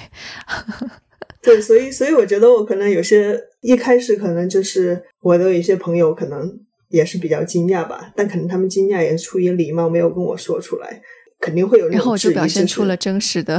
[1.47, 11.01] 对，所以所以我觉得我可能有些一开始可能就是我的有一些朋友可能也是比较惊讶吧，但可能他们惊讶也是出于礼貌，没有跟我说出来，
[11.39, 13.57] 肯定会有那种然后我就表现出了真实的，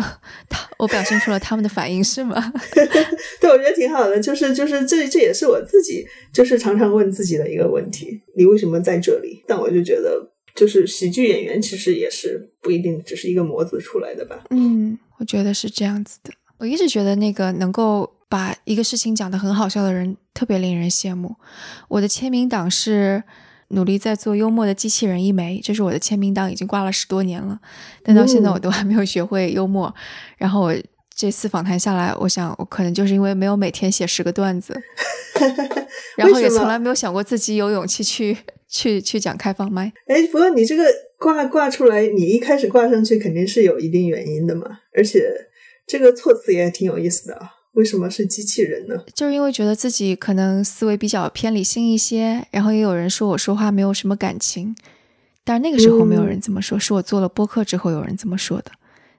[0.51, 2.53] 他我表现出了他们的反应是吗？
[3.41, 9.43] 对，我觉得挺好的，就是就是这这也是我自己就是常常问自己的一个问题：你为什么在这里？
[9.47, 14.45] 但我就觉得，就是喜剧演员其实也是不一定只是一个模子出来的吧。
[14.51, 16.33] 嗯，我觉得是这样子的。
[16.59, 21.35] 我一直觉得那个能够把一个事情讲得很好笑的人特别令人羡慕。
[21.89, 23.23] 我的签名档是
[23.69, 27.61] 努力在做幽默的机器人一枚，这是我的签名档，已经挂了十多年了，
[28.03, 29.95] 但到现在嗯我都还没有学会幽默。
[30.37, 30.75] 然后我
[31.15, 34.75] 这次访谈下来，我想我可能就是因为没有每天写十个段子，
[36.17, 38.37] 然后也从来没有想过自己有勇气去
[38.69, 39.93] 去去讲开放麦。
[40.07, 40.85] 哎，不过你这个
[41.19, 45.29] 挂挂出来，你一开始挂上去肯定是有一定原因的嘛，而且
[45.89, 47.55] 这个措辞也挺有意思的啊。
[47.73, 48.95] 为什么是机器人呢？
[49.15, 54.75] 就是因为觉得自己可能思维比较偏理性一些，然后也有人说我说话没有什么感情，
[55.45, 58.73] 但是那个时候没有人这么说，是我做了播客之后有人这么说的。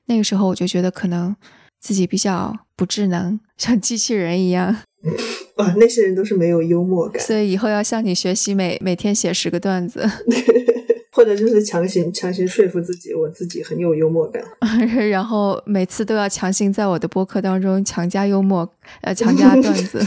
[0.06, 1.34] 那个时候我就觉得可能
[1.80, 4.76] 自己比较不智能，像机器人一样，
[5.56, 10.02] 啊，那些人都是没有幽默感，所以以后要向你学习每，每天写十个段子，
[11.20, 14.42] 或者就是强行强行说服自己，我自己很有幽默感。
[15.12, 18.66] 然后每次都要强行在我的播客当中强加幽默，
[19.02, 20.02] 呃，强加段子，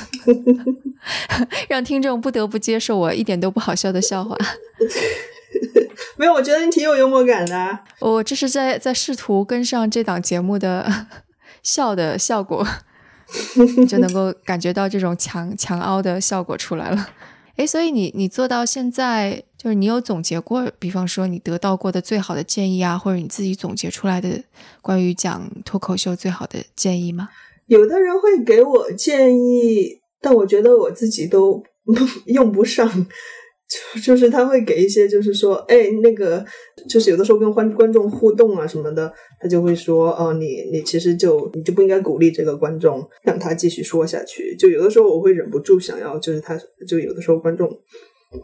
[1.69, 4.35] 让听众不得不接受我一点都不好笑的笑话。
[6.17, 7.85] 没有，我觉得你挺有幽默感的啊。
[8.01, 10.91] 我这是在在试图跟上这档节目的
[11.63, 12.67] 笑的效果，
[13.87, 17.11] 就能够感觉到这种强强凹的效果出来了。
[17.57, 24.43] 诶，所以你你做到现在，就是你有总结过，比方说你得到过的最好的建议啊，或者你自己总结出来的
[24.81, 27.29] 关于讲脱口秀最好的建议吗？
[27.67, 31.63] 有的人会给我建议，但我觉得我自己都
[32.27, 33.07] 用不上。
[33.95, 36.45] 就就是他会给一些，就是说，哎，那个，
[36.91, 39.11] 就是有的时候跟观观众互动啊什么的，
[39.41, 44.57] 他就会说，哦，你你其实就你就不应该鼓励这个观众，让他继续说下去。
[44.57, 47.71] 就有的时候我会忍不住想要，就是他就有的时候观众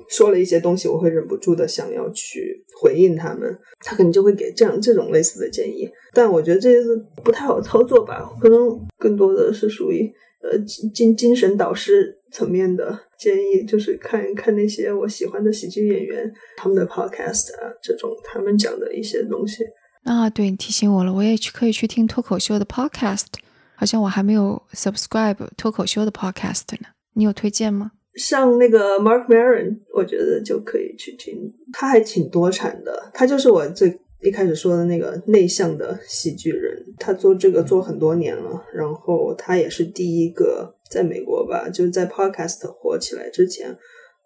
[0.08, 5.88] 说了一些东西，我会忍不住的想要去回应他们，他可能就会给这样这种类似的建议。
[6.12, 8.58] 但我觉得这个不太好操作吧，可能
[8.98, 10.10] 更多的是属于
[10.42, 10.58] 呃
[10.94, 19.64] 精精神导师层面的建议，就是看 看那些我喜欢的喜剧演员他们的 podcast 啊，这种他们讲的一些东西。
[20.04, 23.26] 啊，对你提醒我了，我也去可以去听脱口秀的 podcast，
[23.74, 26.88] 好像我还没有 subscribe 脱口秀的 podcast 呢。
[27.14, 27.92] 你有推荐吗？
[28.18, 43.70] 像那个 Mark Maron，我觉得就可以去听，他还挺多产的，他就是我最一开始说的那个内向的喜剧人，他做这个做很多年了，然后他也是第一个在美国吧，就是在 Podcast 火起来之前，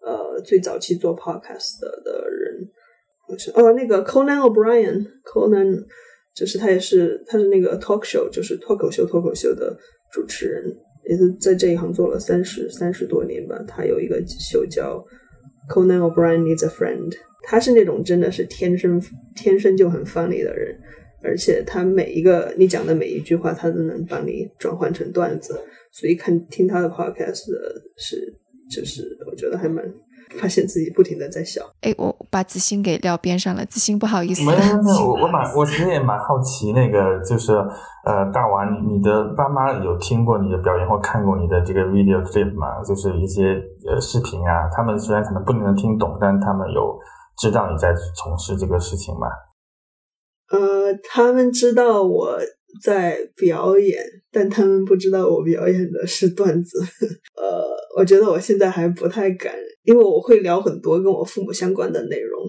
[0.01, 2.68] 呃，最早期做 Podcast 的人，
[3.38, 5.84] 是哦，那个 Conan O'Brien，Conan
[6.34, 9.76] 就是他也是他是那个 talk show，就是脱口秀脱口秀的
[10.11, 10.74] 主持人。
[11.09, 13.62] 也是在这一行做了三十三十多年吧。
[13.66, 15.05] 他有一个秀叫
[15.72, 17.11] 《Conan O'Brien Needs a Friend》，
[17.42, 19.03] 他是那种真的是天生
[19.34, 20.78] 天生就很 funny 的人，
[21.22, 25.59] 而且他每一个你讲的每一句话，他都能帮你转换成段子。
[25.90, 27.44] 所以看听他的 podcast
[27.96, 28.34] 是
[28.70, 29.84] 就是我觉得还蛮。
[30.41, 33.64] 发现自己不停的在笑，哎，我把子欣给撂边上了。
[33.66, 37.53] 子欣不好意思，没有没有， 我我蛮我其实也蛮好奇，那个就是
[38.05, 42.83] 呃，大王，你你的爸妈有听过你的表演或看过你的这个 video clip 吗？
[42.83, 46.99] 就是一些呃视频啊，他们虽然可能不能听懂，但他们有
[47.39, 49.26] 知道你在从事这个事情吗？
[50.51, 52.39] 呃，他们知道我
[52.83, 56.78] 在表演，但他们不知道我表演的是段子。
[57.37, 57.61] 呃，
[57.97, 59.55] 我觉得我现在还不太敢。
[59.84, 62.40] 因为我会聊很多跟我父母相关的内容，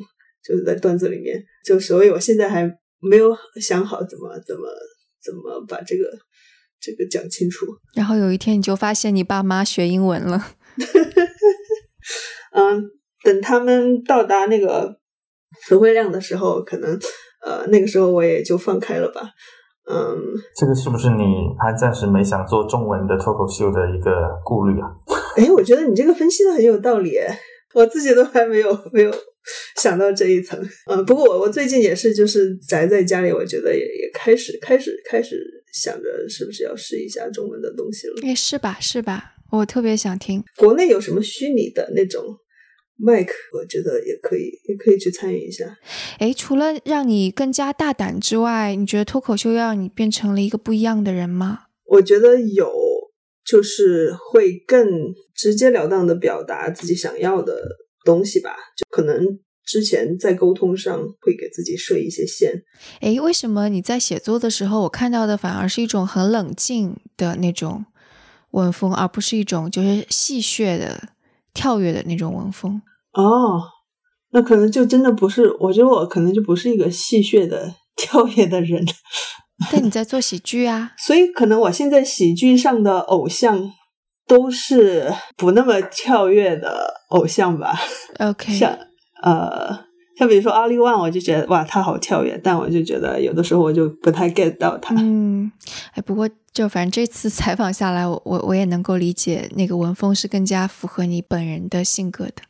[0.47, 4.61] 就是在段子里面，就所以我现在还没有想好怎么怎么
[5.19, 6.03] 怎么把这个
[6.79, 7.65] 这个讲清楚。
[7.95, 10.39] 然后有一天你就发现你爸妈学英文了，
[12.53, 12.83] 嗯，
[13.23, 14.99] 等他们到达那个
[15.65, 16.99] 词汇量的时候，可能
[17.43, 19.21] 呃那个时候我也就放开了吧。
[19.85, 20.15] 嗯，
[20.55, 21.23] 这个是不是你
[21.59, 24.11] 还暂时没想做中文的脱口秀的一个
[24.45, 24.87] 顾虑啊？
[25.37, 27.17] 哎，我觉得你这个分析的很有道理，
[27.73, 29.13] 我自己都还没有没有
[29.77, 30.59] 想到这一层。
[30.89, 38.13] 嗯，不过我我最近也是就是宅在家里，我觉得也也开始开始开始想着是不是要试一下中文的东西了。
[38.23, 38.77] 哎，是吧？
[38.79, 39.33] 是吧？
[39.51, 40.43] 我特别想听。
[40.57, 42.23] 国内有什么虚拟的那种？
[42.95, 45.65] 麦克，我觉得也可以，也可以去参与一下。
[46.19, 51.61] 哎，除了让你更加大胆之外，你觉得脱口秀要让你变成了一个不一样的人吗？
[51.85, 52.71] 我觉得有，
[53.45, 57.61] 就是会更直截了当的表达自己想要的
[58.05, 58.51] 东西吧。
[58.77, 62.63] 就可能之前在沟通上会给自己设一些线。
[63.01, 67.85] 诶，为什么你在写作的时候，我看到的反而是一种很冷静的那种
[68.51, 71.09] 文风，而不是一种就是戏谑的？
[71.55, 72.81] 跳跃的那种文风
[73.11, 73.61] 哦，
[74.31, 78.83] 那可能就真的不是，我觉得我可能就不是一个戏谑的 跳跃的人。
[79.71, 83.71] 但你在做喜剧啊，所以可能我现在喜剧上的偶像
[84.27, 87.75] 都是不那么跳跃的偶像吧。
[88.19, 88.77] OK，像
[89.21, 89.85] 呃。
[90.15, 94.93] 像比如说阿里万，我就觉得哇，他好跳跃，但我就觉得有的时候我就不太 get 到他。
[94.99, 95.51] 嗯，
[95.93, 102.43] 哎，不过就反正这次采访下来，我我我也能够理解那个文风是更加符合你本人的性格的。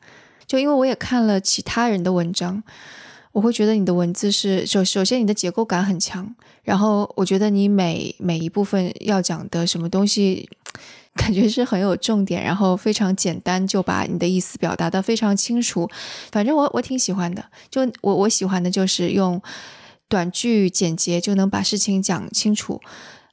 [0.45, 2.61] 就因为我也看了其他人的文章，
[3.31, 10.49] 我会觉得你的文字是首首先你的结构感很强，然后我觉得你每每一部分要讲的什么东西。
[11.15, 15.87] 感觉是很有重点，然后非常简单，就把你的意思表达的非常清楚。
[16.31, 19.39] 反正我我挺喜欢的，就我我喜欢的就是用
[20.09, 22.81] 短句简洁就能把事情讲清楚，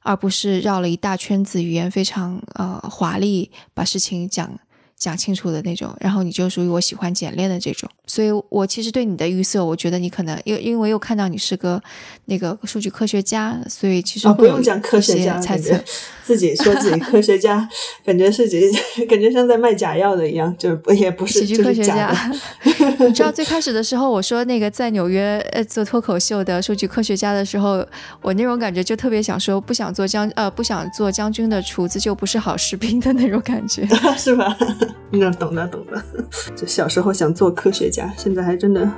[0.03, 4.59] 而不是绕了一大圈子，语言非常呃华丽，把事情讲。
[5.01, 11.81] 讲清楚的那种，然后你就属于我喜欢简练的这种，所以我其实对你的预设，我觉得你可能因因为又看到你是个
[12.25, 15.75] 那个数据科学家，所以其实不用讲科学家，猜测
[16.23, 17.67] 自己说自己科学家，
[18.05, 18.61] 感觉是己
[19.09, 22.15] 感觉像在卖假药的一样，就是也不是喜剧科学家。
[23.07, 27.83] 你知道最开始的时候，我说那个在纽约呃做脱口秀的数据科学家的时候，
[28.21, 34.55] 我那种感觉就特别想说，不想做将呃不想做将军的厨子就不是好士兵的那种感觉，是吧？
[35.11, 36.01] 那懂的懂的，
[36.55, 38.89] 就小时候想做科学家，现在还真的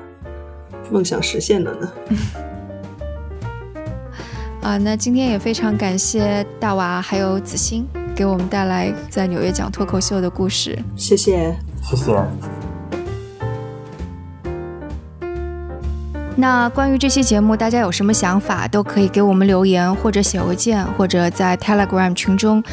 [0.91, 1.91] 梦想实现了呢。
[4.62, 7.86] 啊，那今天也非常感谢大娃还有子欣
[8.16, 12.14] 给我们带来在纽约讲脱口秀的故事，谢谢谢谢。
[16.36, 22.64] 那关于这期节目，大家有什么想法，都可以给我们留言，或者写邮件，或者在 Telegram 群中。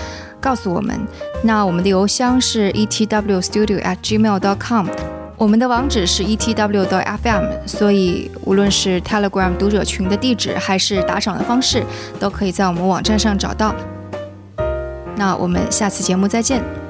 [0.41, 0.99] 告诉我们，
[1.43, 4.87] 那我们的邮箱是 etwstudio@gmail.com，
[5.37, 11.85] 我们的网址是 etw.fm，所以无论是 Telegram 读者群的地址，还是打赏的方式，
[12.19, 13.75] 都可以在我们网站上找到。
[15.17, 16.90] 那我们下次节目再见。